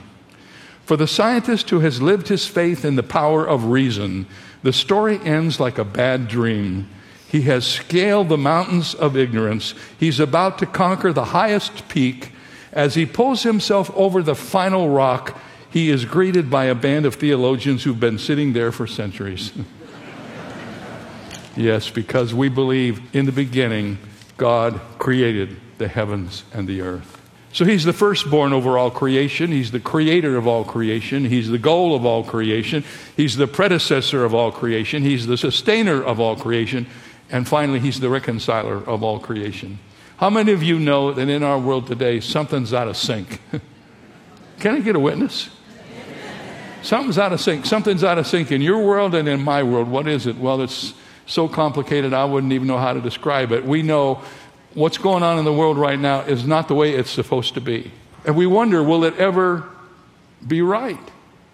For 0.86 0.96
the 0.96 1.06
scientist 1.06 1.68
who 1.68 1.80
has 1.80 2.00
lived 2.00 2.28
his 2.28 2.46
faith 2.46 2.82
in 2.82 2.96
the 2.96 3.02
power 3.02 3.46
of 3.46 3.64
reason, 3.64 4.26
the 4.62 4.72
story 4.72 5.20
ends 5.22 5.60
like 5.60 5.76
a 5.76 5.84
bad 5.84 6.28
dream. 6.28 6.88
He 7.28 7.42
has 7.42 7.66
scaled 7.66 8.30
the 8.30 8.38
mountains 8.38 8.94
of 8.94 9.18
ignorance. 9.18 9.74
He's 10.00 10.18
about 10.18 10.56
to 10.60 10.66
conquer 10.66 11.12
the 11.12 11.26
highest 11.26 11.86
peak. 11.90 12.32
As 12.72 12.94
he 12.94 13.04
pulls 13.04 13.42
himself 13.42 13.90
over 13.94 14.22
the 14.22 14.34
final 14.34 14.88
rock, 14.88 15.38
he 15.70 15.90
is 15.90 16.06
greeted 16.06 16.48
by 16.48 16.64
a 16.64 16.74
band 16.74 17.04
of 17.04 17.16
theologians 17.16 17.84
who've 17.84 18.00
been 18.00 18.18
sitting 18.18 18.54
there 18.54 18.72
for 18.72 18.86
centuries. 18.86 19.52
yes, 21.56 21.90
because 21.90 22.34
we 22.34 22.48
believe 22.48 23.14
in 23.14 23.26
the 23.26 23.32
beginning, 23.32 23.98
God 24.36 24.80
created 24.98 25.56
the 25.78 25.88
heavens 25.88 26.44
and 26.52 26.68
the 26.68 26.80
earth. 26.82 27.16
So 27.52 27.64
he's 27.64 27.84
the 27.84 27.94
firstborn 27.94 28.52
over 28.52 28.76
all 28.76 28.90
creation. 28.90 29.50
He's 29.50 29.70
the 29.70 29.80
creator 29.80 30.36
of 30.36 30.46
all 30.46 30.62
creation. 30.62 31.24
He's 31.24 31.48
the 31.48 31.58
goal 31.58 31.94
of 31.94 32.04
all 32.04 32.22
creation. 32.22 32.84
He's 33.16 33.36
the 33.36 33.46
predecessor 33.46 34.24
of 34.24 34.34
all 34.34 34.52
creation. 34.52 35.02
He's 35.02 35.26
the 35.26 35.38
sustainer 35.38 36.02
of 36.02 36.20
all 36.20 36.36
creation. 36.36 36.86
And 37.30 37.48
finally, 37.48 37.80
he's 37.80 37.98
the 37.98 38.10
reconciler 38.10 38.76
of 38.86 39.02
all 39.02 39.18
creation. 39.18 39.78
How 40.18 40.28
many 40.28 40.52
of 40.52 40.62
you 40.62 40.78
know 40.78 41.12
that 41.12 41.28
in 41.28 41.42
our 41.42 41.58
world 41.58 41.86
today, 41.86 42.20
something's 42.20 42.74
out 42.74 42.88
of 42.88 42.96
sync? 42.96 43.40
Can 44.60 44.74
I 44.74 44.80
get 44.80 44.96
a 44.96 45.00
witness? 45.00 45.50
Something's 46.82 47.18
out 47.18 47.32
of 47.32 47.40
sync. 47.40 47.66
Something's 47.66 48.04
out 48.04 48.18
of 48.18 48.26
sync 48.26 48.52
in 48.52 48.60
your 48.60 48.84
world 48.84 49.14
and 49.14 49.28
in 49.28 49.42
my 49.42 49.62
world. 49.62 49.88
What 49.88 50.06
is 50.06 50.26
it? 50.26 50.36
Well, 50.36 50.60
it's 50.62 50.94
so 51.26 51.48
complicated, 51.48 52.12
I 52.12 52.24
wouldn't 52.24 52.52
even 52.52 52.68
know 52.68 52.78
how 52.78 52.92
to 52.92 53.00
describe 53.00 53.52
it. 53.52 53.64
We 53.64 53.82
know 53.82 54.22
what's 54.74 54.98
going 54.98 55.22
on 55.22 55.38
in 55.38 55.44
the 55.44 55.52
world 55.52 55.76
right 55.76 55.98
now 55.98 56.20
is 56.20 56.46
not 56.46 56.68
the 56.68 56.74
way 56.74 56.94
it's 56.94 57.10
supposed 57.10 57.54
to 57.54 57.60
be. 57.60 57.90
And 58.24 58.36
we 58.36 58.46
wonder, 58.46 58.82
will 58.82 59.04
it 59.04 59.16
ever 59.16 59.64
be 60.46 60.62
right? 60.62 60.98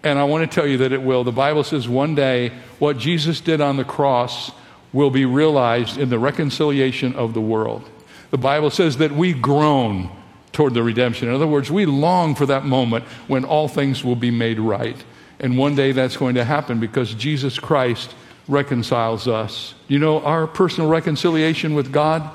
And 0.03 0.19
I 0.19 0.25
want 0.25 0.49
to 0.49 0.53
tell 0.53 0.67
you 0.67 0.77
that 0.79 0.91
it 0.91 1.01
will. 1.01 1.23
The 1.23 1.31
Bible 1.31 1.63
says 1.63 1.87
one 1.87 2.13
day 2.13 2.51
what 2.79 2.97
Jesus 2.97 3.39
did 3.41 3.61
on 3.61 3.77
the 3.77 3.85
cross 3.85 4.51
will 4.91 5.09
be 5.09 5.25
realized 5.25 5.97
in 5.97 6.09
the 6.09 6.19
reconciliation 6.19 7.15
of 7.15 7.33
the 7.33 7.41
world. 7.41 7.89
The 8.31 8.37
Bible 8.37 8.69
says 8.69 8.97
that 8.97 9.11
we 9.11 9.33
groan 9.33 10.09
toward 10.51 10.73
the 10.73 10.83
redemption. 10.83 11.29
In 11.29 11.33
other 11.33 11.47
words, 11.47 11.71
we 11.71 11.85
long 11.85 12.35
for 12.35 12.45
that 12.45 12.65
moment 12.65 13.05
when 13.27 13.45
all 13.45 13.67
things 13.67 14.03
will 14.03 14.15
be 14.15 14.31
made 14.31 14.59
right. 14.59 14.97
And 15.39 15.57
one 15.57 15.75
day 15.75 15.91
that's 15.91 16.17
going 16.17 16.35
to 16.35 16.43
happen 16.43 16.79
because 16.79 17.13
Jesus 17.15 17.57
Christ 17.57 18.13
reconciles 18.47 19.27
us. 19.27 19.73
You 19.87 19.99
know, 19.99 20.21
our 20.21 20.47
personal 20.47 20.89
reconciliation 20.89 21.75
with 21.75 21.91
God 21.91 22.29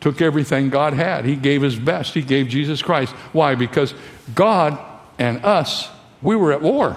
took 0.00 0.20
everything 0.20 0.70
God 0.70 0.94
had. 0.94 1.24
He 1.24 1.36
gave 1.36 1.62
his 1.62 1.76
best. 1.76 2.14
He 2.14 2.22
gave 2.22 2.48
Jesus 2.48 2.82
Christ. 2.82 3.12
Why? 3.32 3.54
Because 3.54 3.94
God 4.34 4.78
and 5.18 5.44
us, 5.44 5.88
we 6.20 6.36
were 6.36 6.52
at 6.52 6.60
war. 6.60 6.96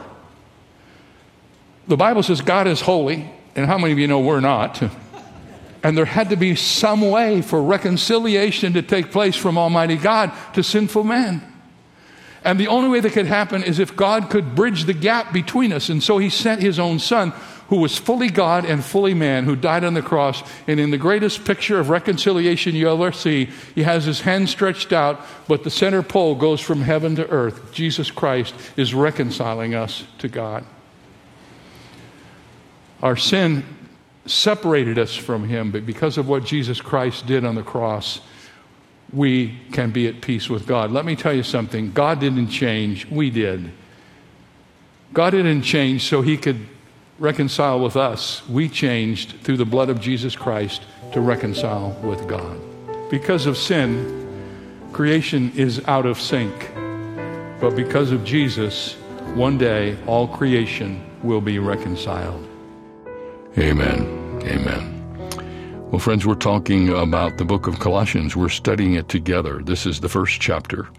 The 1.88 1.98
Bible 1.98 2.24
says 2.24 2.42
God 2.42 2.68
is 2.68 2.82
holy, 2.82 3.30
and 3.56 3.68
how 3.68 3.78
many 3.78 3.94
of 3.94 4.00
you 4.00 4.08
know 4.08 4.20
we're 4.20 4.40
not? 4.40 4.82
And 5.84 5.96
there 5.96 6.06
had 6.06 6.32
to 6.32 6.36
be 6.36 6.56
some 6.56 7.12
way 7.12 7.44
for 7.44 7.62
reconciliation 7.62 8.74
to 8.74 8.82
take 8.82 9.12
place 9.12 9.36
from 9.36 9.56
Almighty 9.56 9.98
God 9.98 10.32
to 10.56 10.64
sinful 10.64 11.04
man. 11.04 11.44
And 12.44 12.60
the 12.60 12.70
only 12.70 12.90
way 12.90 13.02
that 13.02 13.12
could 13.12 13.28
happen 13.28 13.62
is 13.62 13.78
if 13.78 13.96
God 13.96 14.32
could 14.32 14.56
bridge 14.56 14.86
the 14.86 14.94
gap 14.94 15.32
between 15.32 15.72
us. 15.72 15.90
And 15.90 16.02
so 16.02 16.18
he 16.18 16.32
sent 16.32 16.64
his 16.64 16.80
own 16.80 16.98
son 16.98 17.34
who 17.70 17.78
was 17.78 17.98
fully 17.98 18.30
God 18.30 18.66
and 18.66 18.84
fully 18.84 19.14
man, 19.14 19.46
who 19.46 19.56
died 19.56 19.84
on 19.84 19.96
the 19.96 20.02
cross. 20.02 20.44
And 20.68 20.80
in 20.80 20.92
the 20.92 20.98
greatest 20.98 21.46
picture 21.46 21.80
of 21.80 21.90
reconciliation 21.90 22.76
you 22.76 22.90
ever 22.90 23.12
see, 23.12 23.50
he 23.74 23.84
has 23.84 24.06
his 24.06 24.22
hand 24.22 24.50
stretched 24.50 24.94
out, 24.94 25.20
but 25.48 25.64
the 25.64 25.72
center 25.72 26.04
pole 26.04 26.36
goes 26.36 26.62
from 26.62 26.82
heaven 26.82 27.16
to 27.16 27.28
earth. 27.30 27.74
Jesus 27.74 28.12
Christ 28.12 28.54
is 28.78 28.94
reconciling 28.94 29.74
us 29.74 30.04
to 30.20 30.28
God. 30.28 30.64
Our 33.02 33.16
sin 33.18 33.64
separated 34.26 34.98
us 34.98 35.16
from 35.16 35.48
him, 35.48 35.72
but 35.72 35.86
because 35.86 36.18
of 36.18 36.28
what 36.28 36.46
Jesus 36.46 36.82
Christ 36.82 37.26
did 37.26 37.46
on 37.46 37.56
the 37.56 37.64
cross, 37.64 38.22
we 39.14 39.60
can 39.72 39.92
be 39.92 40.08
at 40.08 40.22
peace 40.22 40.50
with 40.50 40.66
God. 40.66 40.92
Let 40.92 41.06
me 41.06 41.16
tell 41.16 41.34
you 41.34 41.44
something 41.44 41.92
God 41.92 42.20
didn't 42.20 42.50
change, 42.50 43.06
we 43.08 43.30
did. 43.30 43.72
God 45.14 45.32
didn't 45.32 45.62
change 45.62 46.08
so 46.08 46.22
he 46.22 46.38
could 46.38 46.68
reconcile 47.20 47.80
with 47.80 47.96
us, 47.96 48.48
we 48.48 48.68
changed 48.68 49.40
through 49.42 49.58
the 49.58 49.66
blood 49.66 49.90
of 49.90 50.00
Jesus 50.00 50.36
Christ 50.36 50.84
to 51.14 51.22
reconcile 51.22 51.92
with 52.04 52.28
God. 52.28 52.60
Because 53.10 53.46
of 53.46 53.58
sin, 53.58 54.22
creation 54.92 55.52
is 55.56 55.84
out 55.86 56.06
of 56.06 56.20
sync. 56.20 56.54
But 57.62 57.76
because 57.76 58.12
of 58.12 58.24
Jesus, 58.26 58.94
one 59.34 59.58
day 59.58 59.98
all 60.08 60.28
creation 60.28 61.04
will 61.24 61.42
be 61.42 61.60
reconciled. 61.60 62.46
Amen. 63.58 64.42
Amen. 64.44 64.92
Well, 65.90 66.00
friends, 66.00 66.26
we're 66.26 66.36
talking 66.36 66.90
about 66.90 67.38
the 67.38 67.46
book 67.46 67.68
of 67.68 67.80
Colossians. 67.80 68.36
We're 68.36 68.50
studying 68.50 68.96
it 68.96 69.08
together. 69.08 69.62
This 69.64 69.86
is 69.86 70.02
the 70.02 70.10
first 70.10 70.42
chapter. 70.42 70.90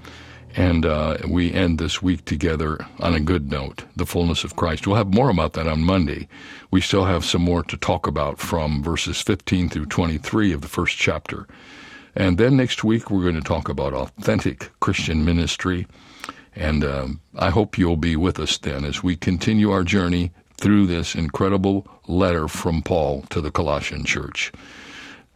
And 0.56 0.86
uh, 0.86 1.18
we 1.28 1.52
end 1.52 1.78
this 1.78 2.00
week 2.00 2.24
together 2.24 2.78
on 2.98 3.12
a 3.12 3.20
good 3.20 3.50
note, 3.50 3.84
the 3.94 4.06
fullness 4.06 4.42
of 4.42 4.56
Christ. 4.56 4.86
We'll 4.86 4.96
have 4.96 5.12
more 5.12 5.28
about 5.28 5.52
that 5.52 5.68
on 5.68 5.84
Monday. 5.84 6.28
We 6.70 6.80
still 6.80 7.04
have 7.04 7.26
some 7.26 7.42
more 7.42 7.62
to 7.64 7.76
talk 7.76 8.06
about 8.06 8.38
from 8.38 8.82
verses 8.82 9.20
15 9.20 9.68
through 9.68 9.86
23 9.86 10.54
of 10.54 10.62
the 10.62 10.68
first 10.68 10.96
chapter. 10.96 11.46
And 12.14 12.38
then 12.38 12.56
next 12.56 12.82
week, 12.82 13.10
we're 13.10 13.22
going 13.22 13.34
to 13.34 13.42
talk 13.42 13.68
about 13.68 13.92
authentic 13.92 14.70
Christian 14.80 15.26
ministry. 15.26 15.86
And 16.54 16.82
um, 16.82 17.20
I 17.36 17.50
hope 17.50 17.76
you'll 17.76 17.98
be 17.98 18.16
with 18.16 18.40
us 18.40 18.56
then 18.56 18.86
as 18.86 19.02
we 19.02 19.14
continue 19.14 19.70
our 19.70 19.84
journey 19.84 20.32
through 20.56 20.86
this 20.86 21.14
incredible 21.14 21.86
letter 22.08 22.48
from 22.48 22.80
Paul 22.80 23.26
to 23.28 23.42
the 23.42 23.50
Colossian 23.50 24.04
church. 24.04 24.52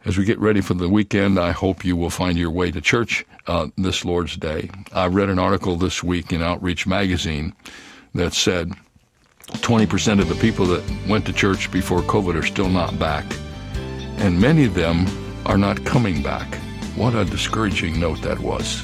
As 0.03 0.17
we 0.17 0.25
get 0.25 0.39
ready 0.39 0.61
for 0.61 0.73
the 0.73 0.89
weekend, 0.89 1.37
I 1.37 1.51
hope 1.51 1.85
you 1.85 1.95
will 1.95 2.09
find 2.09 2.35
your 2.35 2.49
way 2.49 2.71
to 2.71 2.81
church 2.81 3.23
uh, 3.45 3.67
this 3.77 4.03
Lord's 4.03 4.35
Day. 4.35 4.71
I 4.93 5.05
read 5.05 5.29
an 5.29 5.37
article 5.37 5.75
this 5.75 6.03
week 6.03 6.33
in 6.33 6.41
Outreach 6.41 6.87
Magazine 6.87 7.53
that 8.15 8.33
said 8.33 8.71
20% 9.47 10.19
of 10.19 10.27
the 10.27 10.35
people 10.35 10.65
that 10.65 10.83
went 11.07 11.27
to 11.27 11.33
church 11.33 11.71
before 11.71 12.01
COVID 12.01 12.33
are 12.35 12.45
still 12.45 12.67
not 12.67 12.97
back, 12.97 13.25
and 14.17 14.41
many 14.41 14.65
of 14.65 14.73
them 14.73 15.05
are 15.45 15.57
not 15.57 15.85
coming 15.85 16.23
back. 16.23 16.55
What 16.95 17.13
a 17.13 17.23
discouraging 17.23 17.99
note 17.99 18.23
that 18.23 18.39
was. 18.39 18.83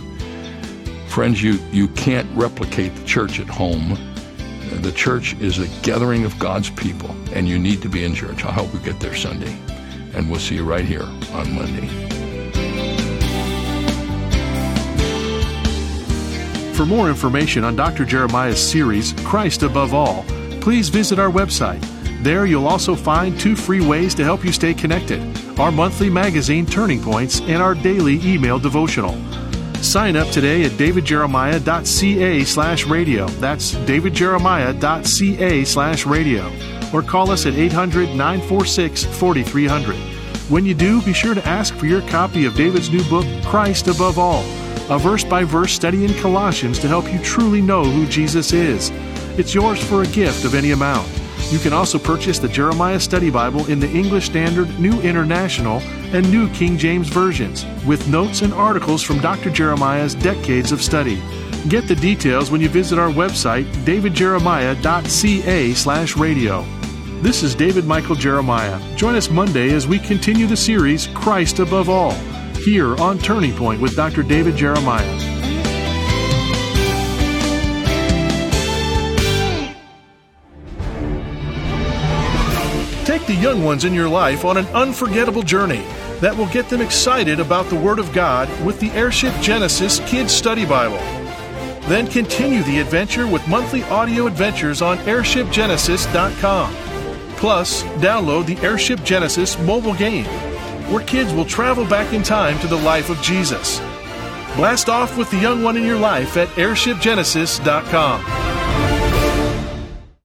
Friends, 1.08 1.42
you, 1.42 1.54
you 1.72 1.88
can't 1.90 2.30
replicate 2.38 2.96
the 2.96 3.06
church 3.06 3.40
at 3.40 3.48
home. 3.48 3.98
The 4.82 4.92
church 4.92 5.34
is 5.40 5.58
a 5.58 5.68
gathering 5.82 6.26
of 6.26 6.38
God's 6.38 6.70
people, 6.70 7.10
and 7.34 7.48
you 7.48 7.58
need 7.58 7.82
to 7.82 7.90
be 7.90 8.04
in 8.04 8.14
church. 8.14 8.46
I 8.46 8.52
hope 8.52 8.72
we 8.72 8.80
get 8.82 9.00
there 9.00 9.16
Sunday 9.16 9.58
and 10.18 10.30
we'll 10.30 10.40
see 10.40 10.56
you 10.56 10.64
right 10.64 10.84
here 10.84 11.04
on 11.04 11.54
Monday. 11.54 11.88
For 16.74 16.86
more 16.86 17.10
information 17.10 17.64
on 17.64 17.76
Dr. 17.76 18.04
Jeremiah's 18.04 18.62
series, 18.62 19.14
Christ 19.24 19.64
Above 19.64 19.94
All, 19.94 20.26
please 20.60 20.90
visit 20.90 21.20
our 21.20 21.30
website. 21.30 21.84
There 22.24 22.46
you'll 22.46 22.68
also 22.68 22.96
find 22.96 23.40
two 23.40 23.56
free 23.56 23.82
ways 23.86 24.14
to 24.16 24.24
help 24.24 24.44
you 24.44 24.52
stay 24.52 24.74
connected 24.74 25.22
our 25.60 25.72
monthly 25.72 26.10
magazine, 26.10 26.68
Turning 26.68 27.02
Points, 27.02 27.42
and 27.42 27.64
our 27.64 27.74
daily 27.74 28.22
email 28.24 28.60
devotional. 28.60 29.16
Sign 29.82 30.16
up 30.16 30.28
today 30.30 30.64
at 30.66 30.72
davidjeremiah.ca 30.74 32.44
slash 32.44 32.86
radio. 32.86 33.26
That's 33.28 33.74
davidjeremiah.ca 33.74 35.64
slash 35.66 36.06
radio. 36.06 36.77
Or 36.94 37.02
call 37.02 37.32
us 37.32 37.46
at 37.46 37.54
800 37.54 38.10
946 38.10 39.06
4300. 39.06 39.96
When 40.50 40.66
you 40.66 40.74
do, 40.74 41.02
be 41.02 41.14
sure 41.14 41.34
to 41.34 41.46
ask 41.46 41.76
for 41.76 41.88
your 41.88 42.02
copy 42.04 42.46
of 42.46 42.56
David's 42.56 42.90
new 42.90 43.04
book, 43.10 43.26
Christ 43.44 43.88
Above 43.88 44.18
All, 44.18 44.44
a 44.90 44.98
verse 44.98 45.26
by 45.26 45.44
verse 45.44 45.74
study 45.74 46.06
in 46.06 46.14
Colossians 46.22 46.80
to 46.80 46.88
help 46.88 47.12
you 47.12 47.20
truly 47.20 47.62
know 47.62 47.84
who 47.84 48.06
Jesus 48.08 48.54
is. 48.54 48.90
It's 49.38 49.54
yours 49.54 49.84
for 49.84 50.04
a 50.04 50.08
gift 50.08 50.46
of 50.46 50.56
any 50.56 50.72
amount. 50.72 51.08
You 51.52 51.60
can 51.60 51.74
also 51.74 52.00
purchase 52.00 52.40
the 52.40 52.48
Jeremiah 52.48 53.00
Study 53.00 53.30
Bible 53.30 53.66
in 53.68 53.80
the 53.80 53.90
English 53.90 54.26
Standard, 54.26 54.80
New 54.80 55.02
International, 55.02 55.80
and 56.14 56.30
New 56.32 56.50
King 56.54 56.78
James 56.78 57.10
versions, 57.10 57.66
with 57.86 58.08
notes 58.10 58.42
and 58.42 58.54
articles 58.54 59.04
from 59.04 59.20
Dr. 59.20 59.50
Jeremiah's 59.50 60.16
decades 60.16 60.72
of 60.72 60.82
study. 60.82 61.22
Get 61.70 61.88
the 61.88 61.96
details 61.96 62.52
when 62.52 62.62
you 62.62 62.70
visit 62.70 63.00
our 63.00 63.10
website, 63.10 63.66
davidjeremiah.ca 63.86 65.74
slash 65.74 66.16
radio. 66.18 66.77
This 67.22 67.42
is 67.42 67.56
David 67.56 67.86
Michael 67.86 68.14
Jeremiah. 68.14 68.80
Join 68.96 69.16
us 69.16 69.32
Monday 69.32 69.74
as 69.74 69.88
we 69.88 69.98
continue 69.98 70.46
the 70.46 70.56
series 70.56 71.08
Christ 71.08 71.58
Above 71.58 71.90
All, 71.90 72.12
here 72.64 72.96
on 72.98 73.18
Turning 73.18 73.56
Point 73.56 73.82
with 73.82 73.96
Dr. 73.96 74.22
David 74.22 74.56
Jeremiah. 74.56 75.04
Take 83.04 83.26
the 83.26 83.34
young 83.42 83.64
ones 83.64 83.84
in 83.84 83.96
your 83.96 84.08
life 84.08 84.46
on 84.46 84.58
an 84.58 84.68
unforgettable 84.68 85.42
journey 85.42 85.84
that 86.20 86.38
will 86.38 86.46
get 86.50 86.70
them 86.70 86.82
excited 86.82 87.40
about 87.40 87.66
the 87.70 87.80
Word 87.80 87.98
of 87.98 88.14
God 88.14 88.48
with 88.64 88.80
the 88.80 88.92
Airship 88.92 89.34
Genesis 89.42 90.02
Kids 90.02 90.32
Study 90.32 90.68
Bible. 90.68 91.00
Then 91.90 92.06
continue 92.06 92.62
the 92.62 92.80
adventure 92.80 93.26
with 93.26 93.48
monthly 93.48 93.82
audio 93.86 94.28
adventures 94.28 94.84
on 94.84 95.00
airshipgenesis.com. 95.00 96.87
Plus, 97.38 97.84
download 98.02 98.46
the 98.46 98.58
Airship 98.66 99.04
Genesis 99.04 99.58
mobile 99.60 99.94
game, 99.94 100.26
where 100.92 101.06
kids 101.06 101.34
will 101.34 101.46
travel 101.46 101.86
back 101.86 102.14
in 102.14 102.24
time 102.24 102.60
to 102.60 102.68
the 102.68 102.76
life 102.76 103.10
of 103.10 103.22
Jesus. 103.22 103.80
Blast 104.56 104.90
off 104.90 105.18
with 105.18 105.30
the 105.30 105.38
young 105.38 105.62
one 105.62 105.78
in 105.78 105.84
your 105.84 106.00
life 106.00 106.36
at 106.36 106.48
airshipgenesis.com. 106.50 108.48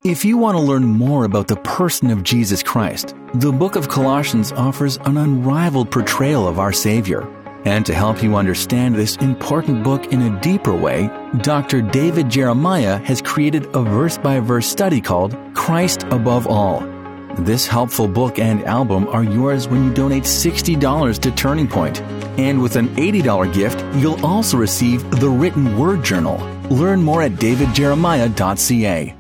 If 0.05 0.25
you 0.25 0.37
want 0.37 0.57
to 0.57 0.63
learn 0.63 0.85
more 0.85 1.25
about 1.25 1.47
the 1.47 1.57
person 1.57 2.11
of 2.11 2.25
Jesus 2.25 2.61
Christ, 2.61 3.15
the 3.35 3.53
book 3.53 3.77
of 3.77 3.89
Colossians 3.89 4.51
offers 4.51 4.97
an 5.05 5.17
unrivaled 5.17 5.93
portrayal 5.93 6.49
of 6.49 6.59
our 6.59 6.73
Savior. 6.73 7.29
And 7.65 7.87
to 7.87 7.95
help 7.95 8.21
you 8.21 8.35
understand 8.35 8.97
this 8.97 9.15
important 9.19 9.85
book 9.85 10.13
in 10.13 10.23
a 10.23 10.41
deeper 10.41 10.75
way, 10.75 11.09
Dr. 11.43 11.83
David 11.83 12.29
Jeremiah 12.29 12.99
has 13.05 13.23
created 13.23 13.67
a 13.77 13.83
verse 13.83 14.19
by 14.19 14.41
verse 14.41 14.67
study 14.67 15.01
called 15.01 15.37
Christ 15.55 16.03
Above 16.11 16.49
All. 16.49 16.92
This 17.39 17.67
helpful 17.67 18.07
book 18.07 18.39
and 18.39 18.63
album 18.65 19.09
are 19.09 19.25
yours 19.25 19.67
when 19.67 19.85
you 19.85 19.93
donate 19.93 20.25
$60 20.25 21.19
to 21.21 21.31
Turning 21.31 21.67
Point. 21.67 22.03
And 22.39 22.63
with 22.63 22.77
an 22.77 22.89
$80 22.97 23.55
gift, 23.55 23.83
you'll 23.97 24.23
also 24.25 24.59
receive 24.59 25.11
the 25.19 25.31
written 25.31 25.79
word 25.79 26.05
journal. 26.05 26.37
Learn 26.71 27.03
more 27.03 27.23
at 27.23 27.33
davidjeremiah.ca. 27.33 29.15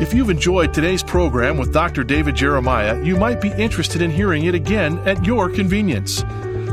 If 0.00 0.14
you've 0.14 0.30
enjoyed 0.30 0.72
today's 0.72 1.02
program 1.02 1.58
with 1.58 1.72
Dr. 1.72 2.04
David 2.04 2.36
Jeremiah, 2.36 3.02
you 3.02 3.16
might 3.16 3.40
be 3.40 3.50
interested 3.50 4.00
in 4.00 4.12
hearing 4.12 4.44
it 4.44 4.54
again 4.54 4.96
at 5.08 5.24
your 5.24 5.50
convenience. 5.50 6.22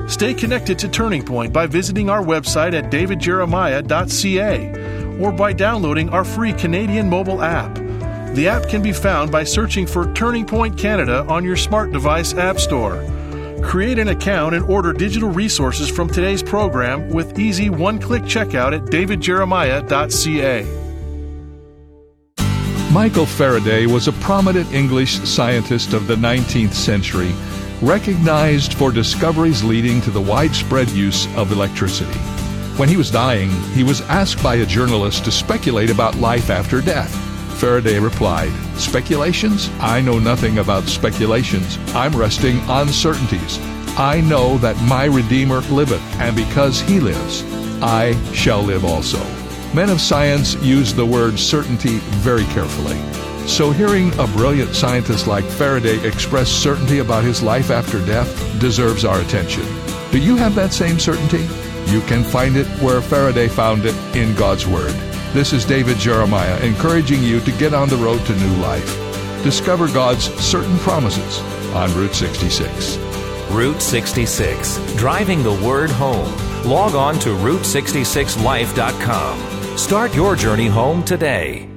Stay 0.07 0.35
connected 0.35 0.77
to 0.77 0.87
Turning 0.87 1.25
Point 1.25 1.51
by 1.51 1.65
visiting 1.65 2.07
our 2.07 2.21
website 2.21 2.75
at 2.75 2.91
davidjeremiah.ca 2.91 5.19
or 5.19 5.31
by 5.31 5.53
downloading 5.53 6.09
our 6.09 6.23
free 6.23 6.53
Canadian 6.53 7.09
mobile 7.09 7.41
app. 7.41 7.79
The 8.35 8.49
app 8.49 8.67
can 8.67 8.81
be 8.81 8.91
found 8.91 9.31
by 9.31 9.45
searching 9.45 9.87
for 9.87 10.11
Turning 10.11 10.45
Point 10.45 10.77
Canada 10.77 11.25
on 11.29 11.45
your 11.45 11.55
smart 11.55 11.93
device 11.93 12.33
app 12.33 12.59
store. 12.59 13.01
Create 13.63 13.97
an 13.97 14.09
account 14.09 14.53
and 14.53 14.65
order 14.65 14.91
digital 14.91 15.29
resources 15.29 15.89
from 15.89 16.09
today's 16.09 16.43
program 16.43 17.09
with 17.11 17.39
easy 17.39 17.69
one 17.69 17.97
click 17.97 18.23
checkout 18.23 18.75
at 18.75 18.87
davidjeremiah.ca. 18.91 20.65
Michael 22.91 23.25
Faraday 23.25 23.85
was 23.85 24.09
a 24.09 24.13
prominent 24.13 24.69
English 24.73 25.13
scientist 25.21 25.93
of 25.93 26.05
the 26.05 26.17
19th 26.17 26.73
century, 26.73 27.31
recognized 27.81 28.73
for 28.73 28.91
discoveries 28.91 29.63
leading 29.63 30.01
to 30.01 30.11
the 30.11 30.19
widespread 30.19 30.89
use 30.89 31.25
of 31.37 31.53
electricity. 31.53 32.19
When 32.75 32.89
he 32.89 32.97
was 32.97 33.09
dying, 33.09 33.49
he 33.71 33.85
was 33.85 34.01
asked 34.01 34.43
by 34.43 34.55
a 34.55 34.65
journalist 34.65 35.23
to 35.23 35.31
speculate 35.31 35.89
about 35.89 36.15
life 36.15 36.49
after 36.49 36.81
death. 36.81 37.24
Faraday 37.55 37.99
replied, 37.99 38.51
Speculations? 38.77 39.69
I 39.79 40.01
know 40.01 40.19
nothing 40.19 40.59
about 40.59 40.83
speculations. 40.83 41.77
I'm 41.95 42.15
resting 42.15 42.59
on 42.69 42.89
certainties. 42.89 43.59
I 43.97 44.21
know 44.21 44.57
that 44.57 44.79
my 44.83 45.05
Redeemer 45.05 45.61
liveth, 45.61 46.01
and 46.19 46.35
because 46.35 46.81
he 46.81 46.99
lives, 46.99 47.43
I 47.81 48.13
shall 48.33 48.61
live 48.61 48.83
also. 48.83 49.23
Men 49.73 49.89
of 49.89 50.01
science 50.01 50.55
use 50.55 50.93
the 50.93 51.05
word 51.05 51.39
certainty 51.39 51.99
very 52.21 52.45
carefully. 52.45 52.97
So, 53.47 53.71
hearing 53.71 54.11
a 54.19 54.27
brilliant 54.27 54.75
scientist 54.75 55.27
like 55.27 55.45
Faraday 55.45 56.05
express 56.05 56.49
certainty 56.49 56.99
about 56.99 57.23
his 57.23 57.41
life 57.41 57.69
after 57.69 58.03
death 58.05 58.59
deserves 58.59 59.05
our 59.05 59.21
attention. 59.21 59.65
Do 60.11 60.19
you 60.19 60.35
have 60.35 60.55
that 60.55 60.73
same 60.73 60.99
certainty? 60.99 61.47
You 61.91 62.01
can 62.01 62.23
find 62.23 62.57
it 62.57 62.67
where 62.81 63.01
Faraday 63.01 63.47
found 63.47 63.85
it 63.85 63.95
in 64.15 64.35
God's 64.35 64.65
Word. 64.65 64.95
This 65.35 65.51
is 65.51 65.65
David 65.65 65.97
Jeremiah 65.97 66.57
encouraging 66.61 67.21
you 67.21 67.41
to 67.41 67.51
get 67.51 67.73
on 67.73 67.89
the 67.89 67.97
road 67.97 68.25
to 68.25 68.33
new 68.37 68.55
life. 68.61 68.87
Discover 69.43 69.89
God's 69.89 70.33
certain 70.35 70.77
promises 70.77 71.41
on 71.75 71.93
Route 71.93 72.15
66. 72.15 72.95
Route 73.51 73.81
66, 73.81 74.95
driving 74.95 75.43
the 75.43 75.51
word 75.51 75.89
home. 75.89 76.33
Log 76.63 76.95
on 76.95 77.19
to 77.19 77.31
Route66Life.com. 77.31 79.77
Start 79.77 80.15
your 80.15 80.37
journey 80.37 80.67
home 80.67 81.03
today. 81.03 81.74